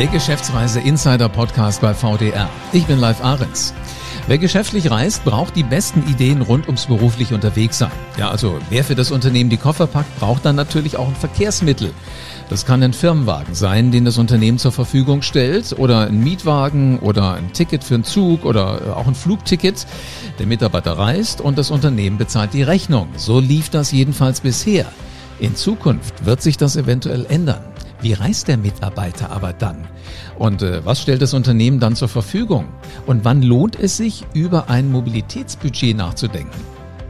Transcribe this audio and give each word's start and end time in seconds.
Der 0.00 0.08
Geschäftsreise 0.08 0.80
Insider 0.80 1.28
Podcast 1.28 1.82
bei 1.82 1.92
VDR. 1.92 2.48
Ich 2.72 2.86
bin 2.86 2.98
Live 2.98 3.22
Ahrens. 3.22 3.74
Wer 4.28 4.38
geschäftlich 4.38 4.90
reist, 4.90 5.26
braucht 5.26 5.56
die 5.56 5.62
besten 5.62 6.08
Ideen 6.08 6.40
rund 6.40 6.68
ums 6.68 6.86
beruflich 6.86 7.34
unterwegs 7.34 7.76
sein. 7.76 7.90
Ja, 8.16 8.30
also 8.30 8.58
wer 8.70 8.82
für 8.82 8.94
das 8.94 9.10
Unternehmen 9.10 9.50
die 9.50 9.58
Koffer 9.58 9.86
packt, 9.86 10.18
braucht 10.18 10.46
dann 10.46 10.56
natürlich 10.56 10.96
auch 10.96 11.06
ein 11.06 11.14
Verkehrsmittel. 11.14 11.92
Das 12.48 12.64
kann 12.64 12.82
ein 12.82 12.94
Firmenwagen 12.94 13.54
sein, 13.54 13.90
den 13.90 14.06
das 14.06 14.16
Unternehmen 14.16 14.56
zur 14.56 14.72
Verfügung 14.72 15.20
stellt, 15.20 15.78
oder 15.78 16.06
ein 16.06 16.24
Mietwagen 16.24 16.98
oder 17.00 17.34
ein 17.34 17.52
Ticket 17.52 17.84
für 17.84 17.96
einen 17.96 18.04
Zug 18.04 18.46
oder 18.46 18.96
auch 18.96 19.06
ein 19.06 19.14
Flugticket. 19.14 19.86
Der 20.38 20.46
Mitarbeiter 20.46 20.92
reist 20.92 21.42
und 21.42 21.58
das 21.58 21.70
Unternehmen 21.70 22.16
bezahlt 22.16 22.54
die 22.54 22.62
Rechnung. 22.62 23.08
So 23.16 23.38
lief 23.38 23.68
das 23.68 23.92
jedenfalls 23.92 24.40
bisher. 24.40 24.86
In 25.40 25.56
Zukunft 25.56 26.24
wird 26.24 26.40
sich 26.40 26.56
das 26.56 26.76
eventuell 26.76 27.26
ändern. 27.26 27.60
Wie 28.02 28.14
reist 28.14 28.48
der 28.48 28.56
Mitarbeiter 28.56 29.30
aber 29.30 29.52
dann? 29.52 29.86
Und 30.38 30.62
äh, 30.62 30.84
was 30.84 31.02
stellt 31.02 31.20
das 31.20 31.34
Unternehmen 31.34 31.80
dann 31.80 31.96
zur 31.96 32.08
Verfügung? 32.08 32.66
Und 33.06 33.24
wann 33.24 33.42
lohnt 33.42 33.78
es 33.78 33.96
sich, 33.96 34.24
über 34.32 34.70
ein 34.70 34.90
Mobilitätsbudget 34.90 35.96
nachzudenken? 35.96 36.58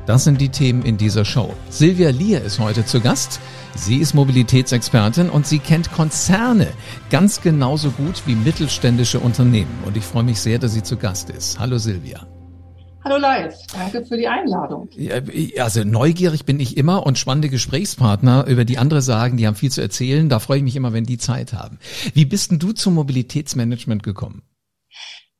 Das 0.06 0.24
sind 0.24 0.40
die 0.40 0.48
Themen 0.48 0.82
in 0.82 0.96
dieser 0.96 1.24
Show. 1.24 1.54
Silvia 1.68 2.10
Lier 2.10 2.42
ist 2.42 2.58
heute 2.58 2.84
zu 2.84 3.00
Gast. 3.00 3.38
Sie 3.76 3.98
ist 3.98 4.14
Mobilitätsexpertin 4.14 5.30
und 5.30 5.46
sie 5.46 5.60
kennt 5.60 5.92
Konzerne 5.92 6.66
ganz 7.10 7.40
genauso 7.40 7.90
gut 7.92 8.22
wie 8.26 8.34
mittelständische 8.34 9.20
Unternehmen. 9.20 9.78
Und 9.86 9.96
ich 9.96 10.04
freue 10.04 10.24
mich 10.24 10.40
sehr, 10.40 10.58
dass 10.58 10.72
sie 10.72 10.82
zu 10.82 10.96
Gast 10.96 11.30
ist. 11.30 11.60
Hallo 11.60 11.78
Silvia. 11.78 12.26
Hallo 13.02 13.16
Live, 13.16 13.56
danke 13.72 14.04
für 14.04 14.16
die 14.16 14.28
Einladung. 14.28 14.88
Also 15.58 15.84
neugierig 15.84 16.44
bin 16.44 16.60
ich 16.60 16.76
immer 16.76 17.06
und 17.06 17.18
spannende 17.18 17.48
Gesprächspartner, 17.48 18.46
über 18.46 18.64
die 18.64 18.76
andere 18.76 19.00
sagen, 19.00 19.36
die 19.36 19.46
haben 19.46 19.54
viel 19.54 19.70
zu 19.70 19.80
erzählen. 19.80 20.28
Da 20.28 20.38
freue 20.38 20.58
ich 20.58 20.64
mich 20.64 20.76
immer, 20.76 20.92
wenn 20.92 21.04
die 21.04 21.16
Zeit 21.16 21.52
haben. 21.52 21.78
Wie 22.12 22.26
bist 22.26 22.50
denn 22.50 22.58
du 22.58 22.72
zum 22.72 22.94
Mobilitätsmanagement 22.94 24.02
gekommen? 24.02 24.42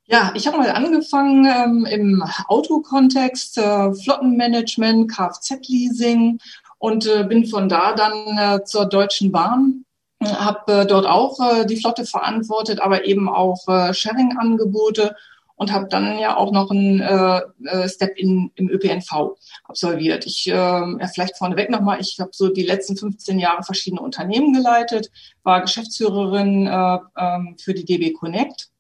Ja, 0.07 0.33
ich 0.35 0.47
habe 0.47 0.57
mal 0.57 0.71
angefangen 0.71 1.45
ähm, 1.45 1.85
im 1.85 2.25
Autokontext, 2.49 3.59
äh, 3.59 3.93
Flottenmanagement, 3.95 5.11
Kfz-Leasing 5.11 6.39
und 6.79 7.07
äh, 7.07 7.25
bin 7.25 7.47
von 7.47 7.69
da 7.69 7.95
dann 7.95 8.39
äh, 8.39 8.65
zur 8.65 8.87
Deutschen 8.87 9.31
Bahn 9.31 9.85
habe 10.23 10.73
äh, 10.73 10.87
dort 10.87 11.07
auch 11.07 11.39
äh, 11.41 11.67
die 11.67 11.77
Flotte 11.77 12.05
verantwortet, 12.05 12.81
aber 12.81 13.07
eben 13.07 13.29
auch 13.29 13.67
äh, 13.69 13.95
Sharing-Angebote 13.95 15.17
und 15.61 15.73
habe 15.73 15.89
dann 15.91 16.19
ja 16.19 16.39
auch 16.39 16.53
noch 16.53 16.71
einen 16.71 17.01
äh, 17.01 17.41
äh 17.67 17.87
Step 17.87 18.17
in, 18.17 18.51
im 18.55 18.71
ÖPNV 18.71 19.37
absolviert. 19.65 20.25
Ich 20.25 20.47
äh, 20.47 20.53
ja, 20.55 21.07
vielleicht 21.13 21.37
vorneweg 21.37 21.69
nochmal, 21.69 22.01
ich 22.01 22.17
habe 22.19 22.31
so 22.33 22.49
die 22.49 22.63
letzten 22.63 22.97
15 22.97 23.39
Jahre 23.39 23.63
verschiedene 23.63 24.01
Unternehmen 24.01 24.55
geleitet, 24.55 25.11
war 25.43 25.61
Geschäftsführerin 25.61 26.67
äh, 26.67 26.99
äh, 27.15 27.39
für 27.63 27.75
die 27.75 27.85
DB 27.85 28.15
Connect 28.15 28.71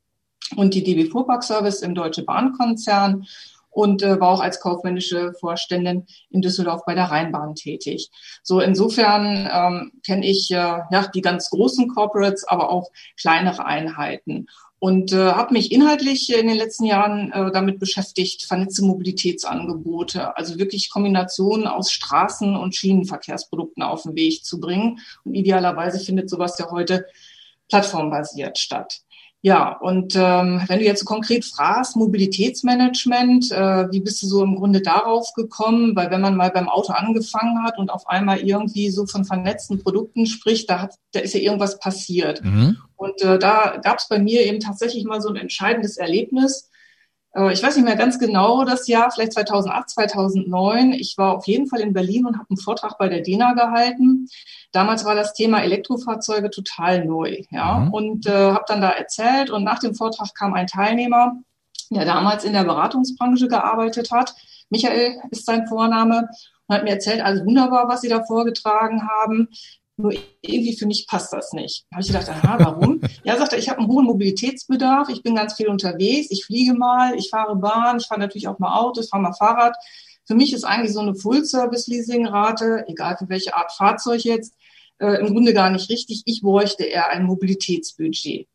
und 0.56 0.72
die 0.72 0.82
DB 0.82 1.04
Fuhrpark 1.04 1.44
Service 1.44 1.82
im 1.82 1.94
Deutsche 1.94 2.22
Bahnkonzern 2.22 3.26
und 3.70 4.02
äh, 4.02 4.20
war 4.20 4.30
auch 4.30 4.40
als 4.40 4.60
kaufmännische 4.60 5.32
Vorständin 5.38 6.06
in 6.30 6.42
Düsseldorf 6.42 6.82
bei 6.84 6.94
der 6.94 7.04
Rheinbahn 7.04 7.54
tätig. 7.54 8.10
So 8.42 8.60
insofern 8.60 9.48
ähm, 9.52 9.92
kenne 10.04 10.26
ich 10.26 10.50
äh, 10.50 10.54
ja 10.54 11.06
die 11.14 11.22
ganz 11.22 11.50
großen 11.50 11.88
Corporates, 11.88 12.46
aber 12.46 12.70
auch 12.70 12.90
kleinere 13.16 13.64
Einheiten 13.64 14.46
und 14.80 15.12
äh, 15.12 15.32
habe 15.32 15.52
mich 15.52 15.72
inhaltlich 15.72 16.32
in 16.32 16.48
den 16.48 16.56
letzten 16.56 16.86
Jahren 16.86 17.30
äh, 17.32 17.52
damit 17.52 17.78
beschäftigt, 17.78 18.44
vernetzte 18.44 18.82
Mobilitätsangebote, 18.82 20.36
also 20.36 20.58
wirklich 20.58 20.90
Kombinationen 20.90 21.66
aus 21.66 21.92
Straßen- 21.92 22.56
und 22.56 22.74
Schienenverkehrsprodukten 22.74 23.82
auf 23.82 24.04
den 24.04 24.16
Weg 24.16 24.42
zu 24.42 24.58
bringen. 24.58 25.00
Und 25.22 25.34
idealerweise 25.34 26.00
findet 26.00 26.30
sowas 26.30 26.58
ja 26.58 26.70
heute 26.70 27.04
plattformbasiert 27.68 28.58
statt. 28.58 29.02
Ja, 29.42 29.78
und 29.78 30.14
ähm, 30.16 30.62
wenn 30.66 30.80
du 30.80 30.84
jetzt 30.84 31.00
so 31.00 31.06
konkret 31.06 31.46
fragst, 31.46 31.96
Mobilitätsmanagement, 31.96 33.50
äh, 33.50 33.90
wie 33.90 34.00
bist 34.00 34.22
du 34.22 34.26
so 34.26 34.44
im 34.44 34.56
Grunde 34.56 34.82
darauf 34.82 35.32
gekommen? 35.34 35.96
Weil 35.96 36.10
wenn 36.10 36.20
man 36.20 36.36
mal 36.36 36.50
beim 36.50 36.68
Auto 36.68 36.92
angefangen 36.92 37.62
hat 37.64 37.78
und 37.78 37.88
auf 37.88 38.06
einmal 38.06 38.40
irgendwie 38.40 38.90
so 38.90 39.06
von 39.06 39.24
vernetzten 39.24 39.82
Produkten 39.82 40.26
spricht, 40.26 40.68
da, 40.68 40.82
hat, 40.82 40.94
da 41.12 41.20
ist 41.20 41.32
ja 41.32 41.40
irgendwas 41.40 41.78
passiert. 41.78 42.44
Mhm. 42.44 42.76
Und 42.96 43.22
äh, 43.22 43.38
da 43.38 43.78
gab 43.82 43.98
es 43.98 44.08
bei 44.08 44.18
mir 44.18 44.42
eben 44.42 44.60
tatsächlich 44.60 45.04
mal 45.04 45.22
so 45.22 45.30
ein 45.30 45.36
entscheidendes 45.36 45.96
Erlebnis. 45.96 46.68
Äh, 47.34 47.52
ich 47.52 47.62
weiß 47.62 47.76
nicht 47.76 47.84
mehr 47.84 47.96
ganz 47.96 48.18
genau 48.18 48.64
das 48.64 48.86
Jahr, 48.86 49.10
vielleicht 49.10 49.32
2008, 49.32 49.90
2009. 49.90 50.92
Ich 50.92 51.16
war 51.18 51.36
auf 51.36 51.46
jeden 51.46 51.66
Fall 51.66 51.80
in 51.80 51.92
Berlin 51.92 52.26
und 52.26 52.38
habe 52.38 52.50
einen 52.50 52.58
Vortrag 52.58 52.98
bei 52.98 53.08
der 53.08 53.20
DENA 53.20 53.54
gehalten. 53.54 54.28
Damals 54.72 55.04
war 55.04 55.14
das 55.14 55.34
Thema 55.34 55.62
Elektrofahrzeuge 55.62 56.50
total 56.50 57.04
neu, 57.04 57.42
ja, 57.50 57.80
mhm. 57.80 57.92
und 57.92 58.26
äh, 58.26 58.52
habe 58.52 58.64
dann 58.66 58.80
da 58.80 58.90
erzählt. 58.90 59.50
Und 59.50 59.64
nach 59.64 59.78
dem 59.78 59.94
Vortrag 59.94 60.34
kam 60.34 60.54
ein 60.54 60.66
Teilnehmer, 60.66 61.36
der 61.90 62.04
damals 62.04 62.44
in 62.44 62.52
der 62.52 62.64
Beratungsbranche 62.64 63.48
gearbeitet 63.48 64.10
hat. 64.10 64.34
Michael 64.70 65.20
ist 65.30 65.46
sein 65.46 65.66
Vorname 65.66 66.28
und 66.66 66.76
hat 66.76 66.84
mir 66.84 66.90
erzählt, 66.90 67.20
also 67.20 67.44
wunderbar, 67.44 67.88
was 67.88 68.02
Sie 68.02 68.08
da 68.08 68.24
vorgetragen 68.24 69.08
haben. 69.08 69.48
Nur 70.00 70.14
irgendwie 70.40 70.76
für 70.76 70.86
mich 70.86 71.06
passt 71.06 71.32
das 71.32 71.52
nicht. 71.52 71.84
Da 71.90 71.96
habe 71.96 72.02
ich 72.02 72.08
gedacht, 72.08 72.28
aha, 72.28 72.58
warum? 72.58 73.00
ja, 73.24 73.36
sagt 73.36 73.52
er, 73.52 73.58
ich 73.58 73.68
habe 73.68 73.80
einen 73.80 73.88
hohen 73.88 74.06
Mobilitätsbedarf, 74.06 75.08
ich 75.10 75.22
bin 75.22 75.34
ganz 75.34 75.54
viel 75.54 75.68
unterwegs, 75.68 76.28
ich 76.30 76.44
fliege 76.44 76.74
mal, 76.74 77.14
ich 77.16 77.28
fahre 77.28 77.56
Bahn, 77.56 77.98
ich 77.98 78.06
fahre 78.06 78.20
natürlich 78.20 78.48
auch 78.48 78.58
mal 78.58 78.78
Auto, 78.78 79.00
ich 79.00 79.08
fahre 79.08 79.22
mal 79.22 79.34
Fahrrad. 79.34 79.76
Für 80.26 80.34
mich 80.34 80.52
ist 80.52 80.64
eigentlich 80.64 80.92
so 80.92 81.00
eine 81.00 81.14
Full-Service-Leasing-Rate, 81.14 82.84
egal 82.88 83.16
für 83.18 83.28
welche 83.28 83.54
Art 83.54 83.72
Fahrzeug 83.72 84.24
jetzt, 84.24 84.54
äh, 84.98 85.20
im 85.20 85.32
Grunde 85.34 85.52
gar 85.52 85.70
nicht 85.70 85.90
richtig. 85.90 86.22
Ich 86.24 86.40
bräuchte 86.40 86.84
eher 86.84 87.08
ein 87.08 87.24
Mobilitätsbudget. 87.24 88.46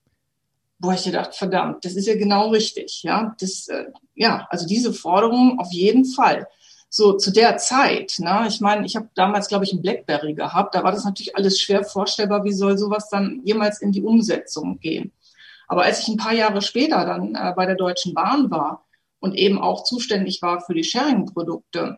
Boah, 0.79 0.93
ich 0.93 1.03
gedacht, 1.03 1.35
verdammt, 1.35 1.85
das 1.85 1.95
ist 1.95 2.07
ja 2.07 2.15
genau 2.15 2.49
richtig. 2.49 3.03
Ja, 3.03 3.35
das, 3.39 3.67
äh, 3.67 3.85
ja, 4.13 4.47
also 4.49 4.65
diese 4.65 4.93
Forderung 4.93 5.59
auf 5.59 5.71
jeden 5.71 6.05
Fall 6.05 6.47
so 6.95 7.11
zu 7.11 7.31
der 7.31 7.57
Zeit, 7.57 8.15
ne, 8.19 8.45
ich 8.47 8.61
meine, 8.61 8.85
ich 8.85 8.95
habe 8.95 9.09
damals, 9.15 9.49
glaube 9.49 9.65
ich, 9.65 9.73
ein 9.73 9.81
Blackberry 9.81 10.33
gehabt, 10.33 10.75
da 10.75 10.81
war 10.81 10.93
das 10.93 11.03
natürlich 11.03 11.35
alles 11.35 11.59
schwer 11.59 11.83
vorstellbar, 11.83 12.45
wie 12.45 12.53
soll 12.53 12.77
sowas 12.77 13.09
dann 13.09 13.41
jemals 13.43 13.81
in 13.81 13.91
die 13.91 14.01
Umsetzung 14.01 14.79
gehen. 14.79 15.11
Aber 15.67 15.83
als 15.83 15.99
ich 15.99 16.07
ein 16.07 16.15
paar 16.15 16.31
Jahre 16.33 16.61
später 16.61 17.05
dann 17.05 17.35
äh, 17.35 17.51
bei 17.53 17.65
der 17.65 17.75
Deutschen 17.75 18.13
Bahn 18.13 18.49
war 18.49 18.85
und 19.19 19.35
eben 19.35 19.59
auch 19.59 19.83
zuständig 19.83 20.41
war 20.41 20.61
für 20.61 20.73
die 20.73 20.85
Sharing-Produkte, 20.85 21.97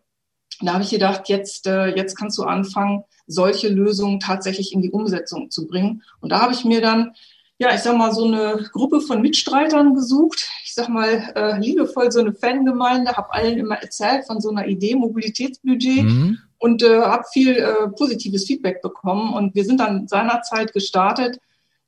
da 0.62 0.72
habe 0.72 0.82
ich 0.82 0.90
gedacht, 0.90 1.28
jetzt, 1.28 1.68
äh, 1.68 1.94
jetzt 1.94 2.16
kannst 2.16 2.36
du 2.36 2.42
anfangen, 2.42 3.04
solche 3.28 3.68
Lösungen 3.68 4.18
tatsächlich 4.18 4.72
in 4.72 4.82
die 4.82 4.90
Umsetzung 4.90 5.52
zu 5.52 5.68
bringen. 5.68 6.02
Und 6.20 6.30
da 6.30 6.40
habe 6.40 6.54
ich 6.54 6.64
mir 6.64 6.80
dann 6.80 7.14
ja, 7.58 7.74
ich 7.74 7.80
sag 7.80 7.96
mal, 7.96 8.12
so 8.12 8.24
eine 8.24 8.68
Gruppe 8.72 9.00
von 9.00 9.20
Mitstreitern 9.20 9.94
gesucht. 9.94 10.48
Ich 10.64 10.74
sag 10.74 10.88
mal, 10.88 11.32
äh, 11.34 11.58
liebevoll 11.58 12.12
so 12.12 12.20
eine 12.20 12.32
Fangemeinde, 12.32 13.16
habe 13.16 13.32
allen 13.34 13.58
immer 13.58 13.76
erzählt 13.76 14.26
von 14.26 14.40
so 14.40 14.50
einer 14.50 14.68
Idee, 14.68 14.94
Mobilitätsbudget 14.94 16.04
mhm. 16.04 16.38
und 16.58 16.84
äh, 16.84 17.00
habe 17.00 17.24
viel 17.32 17.56
äh, 17.56 17.88
positives 17.88 18.46
Feedback 18.46 18.80
bekommen. 18.80 19.34
Und 19.34 19.56
wir 19.56 19.64
sind 19.64 19.80
dann 19.80 20.06
seinerzeit 20.06 20.72
gestartet. 20.72 21.40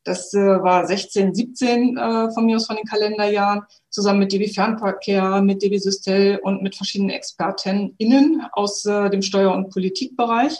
Das 0.03 0.35
äh, 0.35 0.41
war 0.41 0.89
16, 0.89 1.37
17 1.37 1.97
äh, 1.97 2.31
von 2.33 2.47
mir 2.47 2.57
aus 2.57 2.67
von 2.67 2.75
den 2.75 2.87
Kalenderjahren, 2.87 3.63
zusammen 3.91 4.19
mit 4.21 4.33
DB 4.33 4.49
Fernverkehr, 4.49 5.41
mit 5.41 5.63
DB 5.63 5.79
Systel 5.79 6.41
und 6.43 6.63
mit 6.63 6.75
verschiedenen 6.75 7.11
ExpertInnen 7.11 8.43
aus 8.53 8.85
äh, 8.87 9.09
dem 9.09 9.23
Steuer- 9.23 9.55
und 9.55 9.71
Politikbereich 9.71 10.59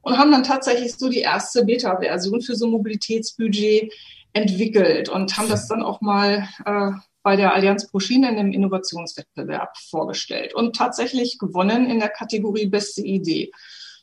und 0.00 0.16
haben 0.16 0.30
dann 0.30 0.44
tatsächlich 0.44 0.94
so 0.94 1.08
die 1.08 1.18
erste 1.18 1.64
Beta-Version 1.64 2.40
für 2.40 2.54
so 2.54 2.66
ein 2.66 2.70
Mobilitätsbudget 2.70 3.92
entwickelt 4.36 5.08
und 5.08 5.36
haben 5.38 5.48
das 5.48 5.66
dann 5.66 5.82
auch 5.82 6.02
mal 6.02 6.46
äh, 6.66 6.90
bei 7.22 7.36
der 7.36 7.54
Allianz 7.54 7.90
Pro 7.90 8.00
Schiene 8.00 8.28
in 8.28 8.38
einem 8.38 8.52
Innovationswettbewerb 8.52 9.78
vorgestellt 9.88 10.54
und 10.54 10.76
tatsächlich 10.76 11.38
gewonnen 11.38 11.88
in 11.88 12.00
der 12.00 12.10
Kategorie 12.10 12.66
beste 12.66 13.00
Idee. 13.00 13.50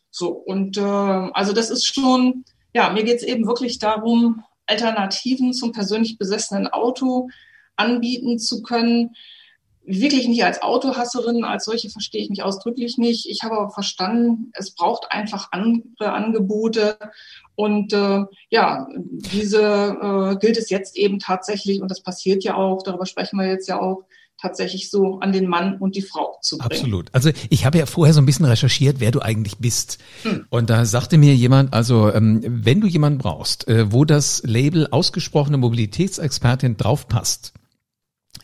So, 0.09 0.29
und 0.29 0.77
äh, 0.77 0.81
also 0.81 1.53
das 1.53 1.69
ist 1.69 1.85
schon, 1.85 2.45
ja, 2.73 2.89
mir 2.91 3.03
geht 3.03 3.17
es 3.17 3.23
eben 3.23 3.45
wirklich 3.45 3.77
darum, 3.77 4.43
Alternativen 4.65 5.53
zum 5.53 5.71
persönlich 5.71 6.17
besessenen 6.17 6.67
Auto 6.67 7.29
anbieten 7.75 8.39
zu 8.39 8.63
können. 8.63 9.11
Wirklich 9.85 10.27
nicht 10.27 10.43
als 10.43 10.61
Autohasserin, 10.61 11.43
als 11.43 11.65
solche 11.65 11.89
verstehe 11.89 12.21
ich 12.21 12.29
mich 12.29 12.43
ausdrücklich 12.43 12.97
nicht. 12.97 13.29
Ich 13.29 13.43
habe 13.43 13.57
aber 13.57 13.69
verstanden, 13.69 14.51
es 14.53 14.71
braucht 14.71 15.11
einfach 15.11 15.49
andere 15.51 16.13
Angebote 16.13 16.97
und 17.55 17.93
äh, 17.93 18.23
ja, 18.49 18.87
diese 18.95 19.61
äh, 19.61 20.35
gilt 20.37 20.57
es 20.57 20.69
jetzt 20.69 20.95
eben 20.97 21.19
tatsächlich, 21.19 21.81
und 21.81 21.91
das 21.91 22.01
passiert 22.01 22.43
ja 22.43 22.55
auch, 22.55 22.81
darüber 22.83 23.05
sprechen 23.05 23.37
wir 23.37 23.47
jetzt 23.47 23.67
ja 23.67 23.79
auch, 23.79 24.05
tatsächlich 24.41 24.89
so 24.89 25.19
an 25.19 25.31
den 25.31 25.47
Mann 25.47 25.77
und 25.77 25.95
die 25.95 26.01
Frau 26.01 26.37
zu 26.41 26.57
bringen. 26.57 26.71
Absolut. 26.71 27.09
Also 27.13 27.31
ich 27.49 27.65
habe 27.65 27.77
ja 27.77 27.85
vorher 27.85 28.13
so 28.13 28.21
ein 28.21 28.25
bisschen 28.25 28.45
recherchiert, 28.45 28.99
wer 28.99 29.11
du 29.11 29.21
eigentlich 29.21 29.57
bist. 29.57 29.99
Hm. 30.23 30.45
Und 30.49 30.69
da 30.69 30.85
sagte 30.85 31.17
mir 31.17 31.33
jemand, 31.33 31.73
also 31.73 32.11
ähm, 32.11 32.41
wenn 32.43 32.81
du 32.81 32.87
jemanden 32.87 33.19
brauchst, 33.19 33.67
äh, 33.67 33.91
wo 33.91 34.03
das 34.03 34.41
Label 34.43 34.87
ausgesprochene 34.91 35.57
Mobilitätsexpertin 35.57 36.75
draufpasst, 36.75 37.53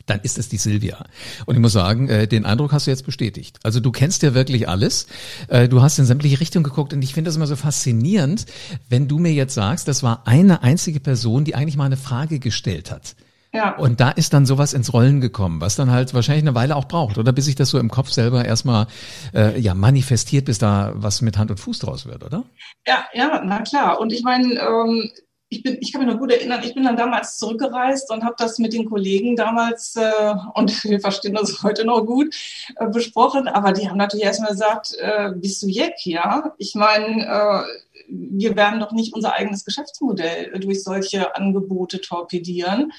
dann 0.10 0.20
ist 0.22 0.38
es 0.38 0.50
die 0.50 0.58
Silvia. 0.58 1.06
Und 1.46 1.56
ich 1.56 1.62
muss 1.62 1.74
sagen, 1.74 2.10
äh, 2.10 2.28
den 2.28 2.46
Eindruck 2.46 2.72
hast 2.72 2.88
du 2.88 2.92
jetzt 2.92 3.06
bestätigt. 3.06 3.58
Also 3.64 3.80
du 3.80 3.92
kennst 3.92 4.24
ja 4.24 4.34
wirklich 4.34 4.68
alles. 4.68 5.08
Äh, 5.48 5.68
du 5.68 5.82
hast 5.82 6.00
in 6.00 6.06
sämtliche 6.06 6.40
Richtungen 6.40 6.64
geguckt 6.64 6.94
und 6.94 7.02
ich 7.02 7.14
finde 7.14 7.30
das 7.30 7.36
immer 7.36 7.48
so 7.48 7.56
faszinierend, 7.56 8.46
wenn 8.90 9.08
du 9.08 9.20
mir 9.20 9.32
jetzt 9.32 9.54
sagst, 9.54 9.88
das 9.88 10.04
war 10.04 10.24
eine 10.26 10.64
einzige 10.64 11.00
Person, 11.00 11.46
die 11.46 11.56
eigentlich 11.56 11.78
mal 11.78 11.86
eine 11.86 11.98
Frage 11.98 12.40
gestellt 12.40 12.92
hat. 12.92 13.16
Ja. 13.52 13.76
Und 13.78 14.00
da 14.00 14.12
ist 14.12 14.34
dann 14.34 14.46
sowas 14.46 14.74
ins 14.74 14.94
Rollen 14.94 15.22
gekommen, 15.22 15.60
was 15.60 15.76
dann 15.76 15.90
halt 15.90 16.14
wahrscheinlich 16.14 16.44
eine 16.44 16.54
Weile 16.54 16.76
auch 16.76 16.86
braucht, 16.86 17.18
oder 17.18 17.32
bis 17.32 17.46
sich 17.46 17.56
das 17.56 17.70
so 17.70 17.80
im 17.80 17.90
Kopf 17.90 18.12
selber 18.12 18.46
erstmal 18.46 18.86
äh, 19.34 19.60
ja 19.60 19.74
manifestiert, 19.74 20.46
bis 20.46 20.60
da 20.60 20.94
was 20.96 21.22
mit 21.22 21.38
Hand 21.38 21.50
und 21.50 21.60
Fuß 21.60 21.80
draus 21.80 22.06
wird, 22.06 22.24
oder? 22.24 22.44
Ja, 22.86 23.06
ja, 23.14 23.42
na 23.44 23.62
klar. 23.62 24.00
Und 24.00 24.14
ich 24.14 24.22
meine, 24.24 24.54
ähm, 24.54 25.10
ich 25.50 25.64
bin, 25.64 25.78
ich 25.82 25.92
kann 25.92 26.06
mich 26.06 26.14
noch 26.14 26.20
gut 26.20 26.32
erinnern, 26.32 26.62
ich 26.64 26.76
bin 26.76 26.84
dann 26.84 26.96
damals 26.96 27.38
zurückgereist 27.38 28.12
und 28.12 28.24
habe 28.24 28.36
das 28.38 28.60
mit 28.60 28.72
den 28.72 28.86
Kollegen 28.88 29.36
damals, 29.36 29.96
äh, 29.96 30.36
und 30.54 30.84
wir 30.84 31.00
verstehen 31.00 31.34
das 31.34 31.64
heute 31.64 31.86
noch 31.86 32.06
gut, 32.06 32.36
äh, 32.76 32.88
besprochen. 32.88 33.48
Aber 33.48 33.74
die 33.74 33.90
haben 33.90 33.98
natürlich 33.98 34.26
erstmal 34.26 34.52
gesagt, 34.52 34.96
äh, 35.00 35.32
bist 35.36 35.62
du 35.64 35.68
Jeck, 35.68 36.06
ja? 36.06 36.54
Ich 36.58 36.76
meine, 36.76 37.26
äh, 37.26 37.64
wir 38.08 38.56
werden 38.56 38.80
doch 38.80 38.92
nicht 38.92 39.14
unser 39.14 39.34
eigenes 39.34 39.66
Geschäftsmodell 39.66 40.60
durch 40.60 40.84
solche 40.84 41.36
Angebote 41.36 42.02
torpedieren. 42.02 42.92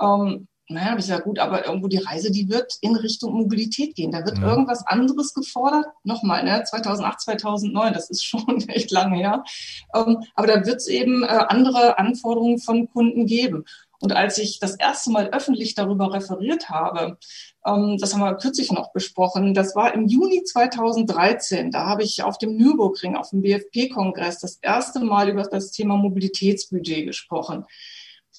Ähm, 0.00 0.46
naja, 0.68 0.94
das 0.94 1.04
ist 1.04 1.10
ja 1.10 1.18
gut, 1.18 1.38
aber 1.38 1.66
irgendwo 1.66 1.88
die 1.88 1.96
Reise, 1.96 2.30
die 2.30 2.50
wird 2.50 2.76
in 2.82 2.94
Richtung 2.94 3.32
Mobilität 3.32 3.94
gehen. 3.94 4.12
Da 4.12 4.24
wird 4.24 4.38
ja. 4.38 4.48
irgendwas 4.48 4.86
anderes 4.86 5.32
gefordert. 5.32 5.86
Nochmal, 6.04 6.44
ne, 6.44 6.62
2008, 6.62 7.20
2009, 7.22 7.92
das 7.94 8.10
ist 8.10 8.24
schon 8.26 8.68
echt 8.68 8.90
lange 8.90 9.16
her. 9.16 9.44
Ähm, 9.94 10.18
aber 10.34 10.46
da 10.46 10.66
wird 10.66 10.76
es 10.76 10.86
eben 10.86 11.22
äh, 11.22 11.26
andere 11.26 11.98
Anforderungen 11.98 12.58
von 12.58 12.90
Kunden 12.90 13.26
geben. 13.26 13.64
Und 14.00 14.12
als 14.12 14.38
ich 14.38 14.60
das 14.60 14.76
erste 14.76 15.10
Mal 15.10 15.30
öffentlich 15.30 15.74
darüber 15.74 16.12
referiert 16.12 16.68
habe, 16.68 17.18
ähm, 17.66 17.96
das 17.98 18.14
haben 18.14 18.20
wir 18.20 18.34
kürzlich 18.36 18.70
noch 18.70 18.92
besprochen, 18.92 19.54
das 19.54 19.74
war 19.74 19.92
im 19.94 20.06
Juni 20.06 20.44
2013. 20.44 21.70
Da 21.70 21.86
habe 21.86 22.04
ich 22.04 22.22
auf 22.22 22.38
dem 22.38 22.56
Nürburgring, 22.56 23.16
auf 23.16 23.30
dem 23.30 23.42
BFP-Kongress, 23.42 24.38
das 24.38 24.58
erste 24.62 25.00
Mal 25.00 25.30
über 25.30 25.42
das 25.42 25.72
Thema 25.72 25.96
Mobilitätsbudget 25.96 27.06
gesprochen. 27.06 27.64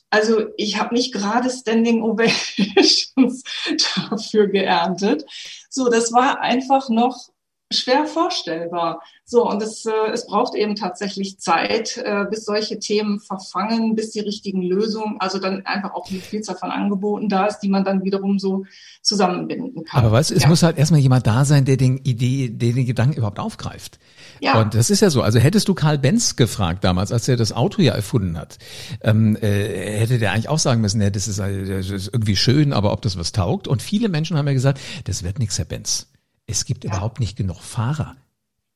Also 0.09 0.47
ich 0.57 0.79
habe 0.79 0.95
nicht 0.95 1.13
gerade 1.13 1.50
Standing 1.50 2.01
Ovations 2.01 3.44
dafür 4.09 4.47
geerntet. 4.47 5.25
So, 5.69 5.89
das 5.89 6.11
war 6.11 6.41
einfach 6.41 6.89
noch 6.89 7.29
schwer 7.71 8.06
vorstellbar. 8.06 9.01
So, 9.25 9.48
und 9.48 9.62
es, 9.62 9.86
äh, 9.86 10.12
es 10.12 10.25
braucht 10.25 10.56
eben 10.56 10.75
tatsächlich 10.75 11.39
Zeit, 11.39 11.98
äh, 11.98 12.25
bis 12.30 12.45
solche 12.45 12.80
Themen 12.80 13.19
verfangen, 13.19 13.94
bis 13.95 14.10
die 14.10 14.21
richtigen 14.21 14.63
Lösungen, 14.63 15.18
also 15.19 15.38
dann 15.38 15.66
einfach 15.68 15.94
auch 15.94 16.10
eine 16.10 16.19
Vielzahl 16.19 16.56
von 16.56 16.71
Angeboten 16.71 17.30
da 17.30 17.45
ist, 17.45 17.60
die 17.60 17.69
man 17.69 17.83
dann 17.83 18.04
wiederum 18.04 18.39
so 18.39 18.66
zusammenbinden 19.04 19.83
kann. 19.86 20.04
Aber 20.04 20.12
weißt 20.12 20.31
du, 20.31 20.36
es 20.36 20.44
ja. 20.44 20.50
muss 20.50 20.63
halt 20.63 20.80
erstmal 20.80 21.00
jemand 21.00 21.27
da 21.27 21.45
sein, 21.45 21.66
der 21.66 21.77
den 21.77 21.98
Idee, 21.98 22.50
der 22.50 22.74
den 22.74 22.88
Gedanken 22.88 23.18
überhaupt 23.18 23.39
aufgreift. 23.39 24.00
Ja. 24.39 24.60
Und 24.60 24.74
das 24.74 24.89
ist 24.89 25.01
ja 25.01 25.12
so. 25.12 25.21
Also 25.21 25.38
hättest 25.38 25.68
du 25.68 25.75
Karl 25.75 26.00
Benz 26.00 26.36
gefragt 26.36 26.83
damals, 26.83 27.12
als 27.12 27.27
er 27.27 27.38
das 27.38 27.51
Auto 27.51 27.83
ja 27.83 27.94
erfunden 27.94 28.36
hat, 28.36 28.57
ähm, 29.01 29.36
äh, 29.36 30.00
hätte 30.00 30.18
der 30.18 30.31
eigentlich 30.31 30.50
auch 30.50 30.60
sagen 30.60 30.81
müssen, 30.81 31.01
ja, 31.01 31.12
das, 31.12 31.27
ist, 31.27 31.38
äh, 31.38 31.66
das 31.66 31.89
ist 31.92 32.10
irgendwie 32.12 32.36
schön, 32.36 32.74
aber 32.74 32.92
ob 32.94 33.04
das 33.04 33.16
was 33.16 33.31
taugt. 33.31 33.68
Und 33.68 33.83
viele 33.83 34.10
Menschen 34.10 34.38
haben 34.38 34.48
ja 34.48 34.54
gesagt, 34.54 34.80
das 35.04 35.21
wird 35.21 35.38
nichts, 35.38 35.60
Herr 35.60 35.66
Benz. 35.66 36.07
Es 36.50 36.66
gibt 36.66 36.84
ja. 36.84 36.92
überhaupt 36.92 37.19
nicht 37.19 37.38
genug 37.38 37.62
Fahrer. 37.62 38.16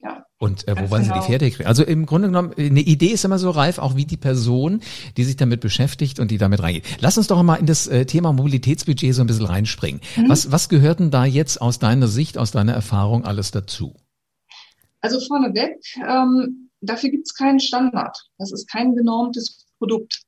Ja. 0.02 0.26
Und 0.38 0.68
äh, 0.68 0.76
wo 0.78 0.92
wollen 0.92 1.04
genau. 1.04 1.16
sie 1.16 1.20
die 1.22 1.26
Pferde 1.26 1.52
kriegen? 1.52 1.68
Also 1.68 1.84
im 1.84 2.06
Grunde 2.06 2.28
genommen, 2.28 2.54
eine 2.58 2.82
Idee 2.82 3.08
ist 3.08 3.26
immer 3.26 3.40
so 3.40 3.50
reif, 3.50 3.80
auch 3.80 3.96
wie 3.96 4.06
die 4.06 4.18
Person, 4.18 4.82
die 5.18 5.24
sich 5.24 5.38
damit 5.38 5.62
beschäftigt 5.62 6.20
und 6.20 6.30
die 6.30 6.38
damit 6.38 6.62
reingeht. 6.62 6.86
Lass 7.00 7.18
uns 7.18 7.28
doch 7.28 7.42
mal 7.42 7.56
in 7.56 7.66
das 7.66 7.88
äh, 7.88 8.06
Thema 8.06 8.34
Mobilitätsbudget 8.34 9.16
so 9.16 9.22
ein 9.22 9.28
bisschen 9.28 9.46
reinspringen. 9.46 10.02
Mhm. 10.16 10.30
Was, 10.30 10.52
was 10.52 10.70
gehört 10.70 11.00
denn 11.00 11.12
da 11.12 11.26
jetzt 11.26 11.62
aus 11.62 11.80
deiner 11.80 12.08
Sicht, 12.08 12.38
aus 12.38 12.52
deiner 12.52 12.74
Erfahrung 12.74 13.26
alles 13.26 13.52
dazu? 13.52 13.96
Also 15.02 15.20
vorneweg, 15.20 15.78
ähm, 16.08 16.70
dafür 16.82 17.10
gibt 17.10 17.28
es 17.28 17.34
keinen 17.34 17.60
Standard. 17.60 18.18
Das 18.38 18.52
ist 18.52 18.70
kein 18.70 18.96
genormtes 18.96 19.66
Produkt. 19.78 20.22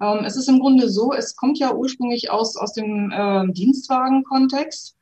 Ähm, 0.00 0.24
es 0.24 0.36
ist 0.36 0.48
im 0.48 0.60
Grunde 0.60 0.88
so, 0.88 1.12
es 1.12 1.36
kommt 1.36 1.58
ja 1.58 1.74
ursprünglich 1.74 2.30
aus, 2.30 2.56
aus 2.56 2.72
dem 2.72 3.10
äh, 3.12 3.52
Dienstwagen-Kontext. 3.52 4.96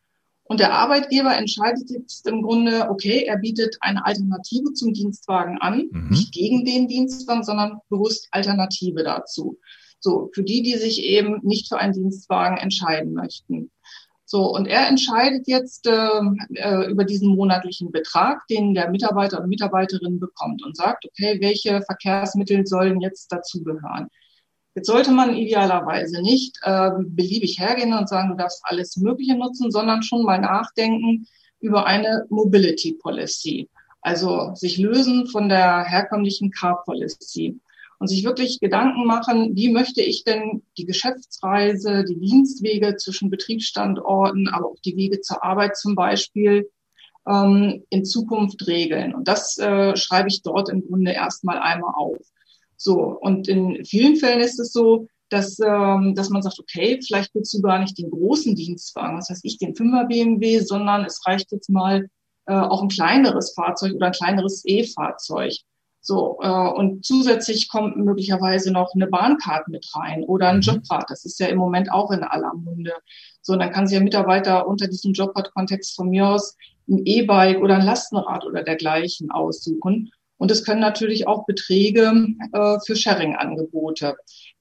Und 0.47 0.61
der 0.61 0.75
Arbeitgeber 0.75 1.37
entscheidet 1.37 1.91
jetzt 1.91 2.27
im 2.29 2.43
Grunde, 2.43 2.89
okay, 2.91 3.25
er 3.25 3.39
bietet 3.39 3.77
eine 3.81 4.05
Alternative 4.05 4.75
zum 4.75 4.93
Dienstwagen 4.93 5.59
an, 5.59 5.89
mhm. 5.91 6.09
nicht 6.11 6.33
gegen 6.33 6.65
den 6.65 6.87
Dienstwagen, 6.87 7.43
sondern 7.43 7.81
bewusst 7.89 8.29
Alternative 8.31 9.03
dazu. 9.03 9.59
So, 10.01 10.31
für 10.35 10.43
die, 10.43 10.63
die 10.63 10.77
sich 10.77 11.03
eben 11.03 11.41
nicht 11.43 11.69
für 11.69 11.79
einen 11.79 11.95
Dienstwagen 11.95 12.59
entscheiden 12.59 13.15
möchten. 13.15 13.71
So, 14.27 14.53
und 14.53 14.67
er 14.67 14.89
entscheidet 14.89 15.49
jetzt 15.49 15.87
äh, 15.87 16.21
äh, 16.55 16.91
über 16.91 17.05
diesen 17.05 17.35
monatlichen 17.37 17.91
Betrag, 17.91 18.47
den 18.49 18.75
der 18.75 18.91
Mitarbeiter 18.91 19.41
und 19.41 19.49
Mitarbeiterin 19.49 20.19
bekommt 20.19 20.63
und 20.63 20.77
sagt, 20.77 21.07
okay, 21.07 21.39
welche 21.41 21.81
Verkehrsmittel 21.83 22.67
sollen 22.67 23.01
jetzt 23.01 23.33
dazugehören? 23.33 24.09
Jetzt 24.75 24.89
sollte 24.89 25.13
man 25.13 25.37
idealerweise 25.37 26.21
nicht 26.21 26.59
äh, 26.63 26.91
beliebig 26.99 27.61
hergehen 27.61 27.93
und 27.93 28.09
sagen, 28.09 28.31
du 28.31 28.37
darfst 28.37 28.61
alles 28.65 28.97
Mögliche 28.97 29.37
nutzen, 29.37 29.71
sondern 29.71 30.03
schon 30.03 30.25
mal 30.25 30.39
nachdenken 30.39 31.27
über 31.61 31.87
eine 31.87 32.27
Mobility 32.29 32.99
Policy. 33.01 33.69
Also 34.01 34.53
sich 34.55 34.77
lösen 34.77 35.29
von 35.29 35.49
der 35.49 35.85
herkömmlichen 35.85 36.51
Car 36.51 36.83
Policy 36.85 37.59
und 37.99 38.09
sich 38.09 38.25
wirklich 38.25 38.61
Gedanken 38.61 39.07
machen, 39.07 39.55
wie 39.55 39.71
möchte 39.71 40.03
ich 40.03 40.25
denn 40.25 40.63
die 40.77 40.85
Geschäftsreise, 40.85 42.05
die 42.05 42.19
Dienstwege 42.19 42.97
zwischen 42.97 43.31
Betriebsstandorten, 43.31 44.49
aber 44.49 44.67
auch 44.67 44.81
die 44.85 44.97
Wege 44.97 45.21
zur 45.21 45.43
Arbeit 45.43 45.77
zum 45.77 45.95
Beispiel 45.95 46.69
ähm, 47.27 47.85
in 47.91 48.05
Zukunft 48.05 48.67
regeln. 48.67 49.15
Und 49.15 49.29
das 49.29 49.57
äh, 49.59 49.97
schreibe 49.97 50.29
ich 50.29 50.43
dort 50.43 50.69
im 50.69 50.87
Grunde 50.87 51.13
erstmal 51.13 51.59
einmal 51.59 51.95
auf. 51.97 52.19
So, 52.85 53.17
und 53.19 53.49
in 53.49 53.83
vielen 53.87 54.17
Fällen 54.17 54.41
ist 54.41 54.61
es 54.61 54.71
so, 54.71 55.09
dass, 55.31 55.59
ähm, 55.59 56.15
dass 56.15 56.29
man 56.29 56.43
sagt, 56.43 56.61
okay, 56.61 57.01
vielleicht 57.01 57.35
willst 57.35 57.55
du 57.55 57.63
gar 57.63 57.79
nicht 57.79 57.97
den 57.97 58.11
großen 58.11 58.55
Dienstwagen, 58.55 59.17
das 59.17 59.31
heißt 59.31 59.43
ich 59.43 59.57
den 59.57 59.73
5er 59.73 60.07
BMW, 60.07 60.59
sondern 60.61 61.07
es 61.07 61.27
reicht 61.27 61.51
jetzt 61.51 61.71
mal 61.71 62.07
äh, 62.45 62.53
auch 62.53 62.83
ein 62.83 62.91
kleineres 62.91 63.55
Fahrzeug 63.55 63.95
oder 63.95 64.09
ein 64.09 64.13
kleineres 64.13 64.65
E-Fahrzeug. 64.67 65.55
So, 66.03 66.37
äh, 66.43 66.49
und 66.49 67.07
zusätzlich 67.07 67.71
kommt 67.71 67.97
möglicherweise 67.97 68.71
noch 68.71 68.95
eine 68.95 69.07
Bahncard 69.07 69.69
mit 69.69 69.87
rein 69.95 70.23
oder 70.23 70.51
ein 70.51 70.57
mhm. 70.57 70.63
Jobrad. 70.63 71.09
Das 71.09 71.25
ist 71.25 71.41
ja 71.41 71.47
im 71.47 71.57
Moment 71.57 71.91
auch 71.91 72.11
in 72.11 72.23
aller 72.23 72.53
Munde. 72.53 72.93
So, 73.41 73.55
und 73.55 73.61
dann 73.61 73.73
kann 73.73 73.87
sich 73.87 73.97
ein 73.97 74.05
Mitarbeiter 74.05 74.69
unter 74.69 74.89
diesem 74.89 75.15
Jobrad-Kontext 75.15 75.97
von 75.97 76.11
mir 76.11 76.29
aus 76.29 76.55
ein 76.87 77.01
E-Bike 77.07 77.63
oder 77.63 77.77
ein 77.77 77.87
Lastenrad 77.87 78.45
oder 78.45 78.63
dergleichen 78.63 79.31
aussuchen. 79.31 80.11
Und 80.37 80.51
es 80.51 80.65
können 80.65 80.81
natürlich 80.81 81.27
auch 81.27 81.47
Beträge 81.47 82.13
äh, 82.53 82.77
für 82.85 82.97
Sharing-Angebote 82.97 84.17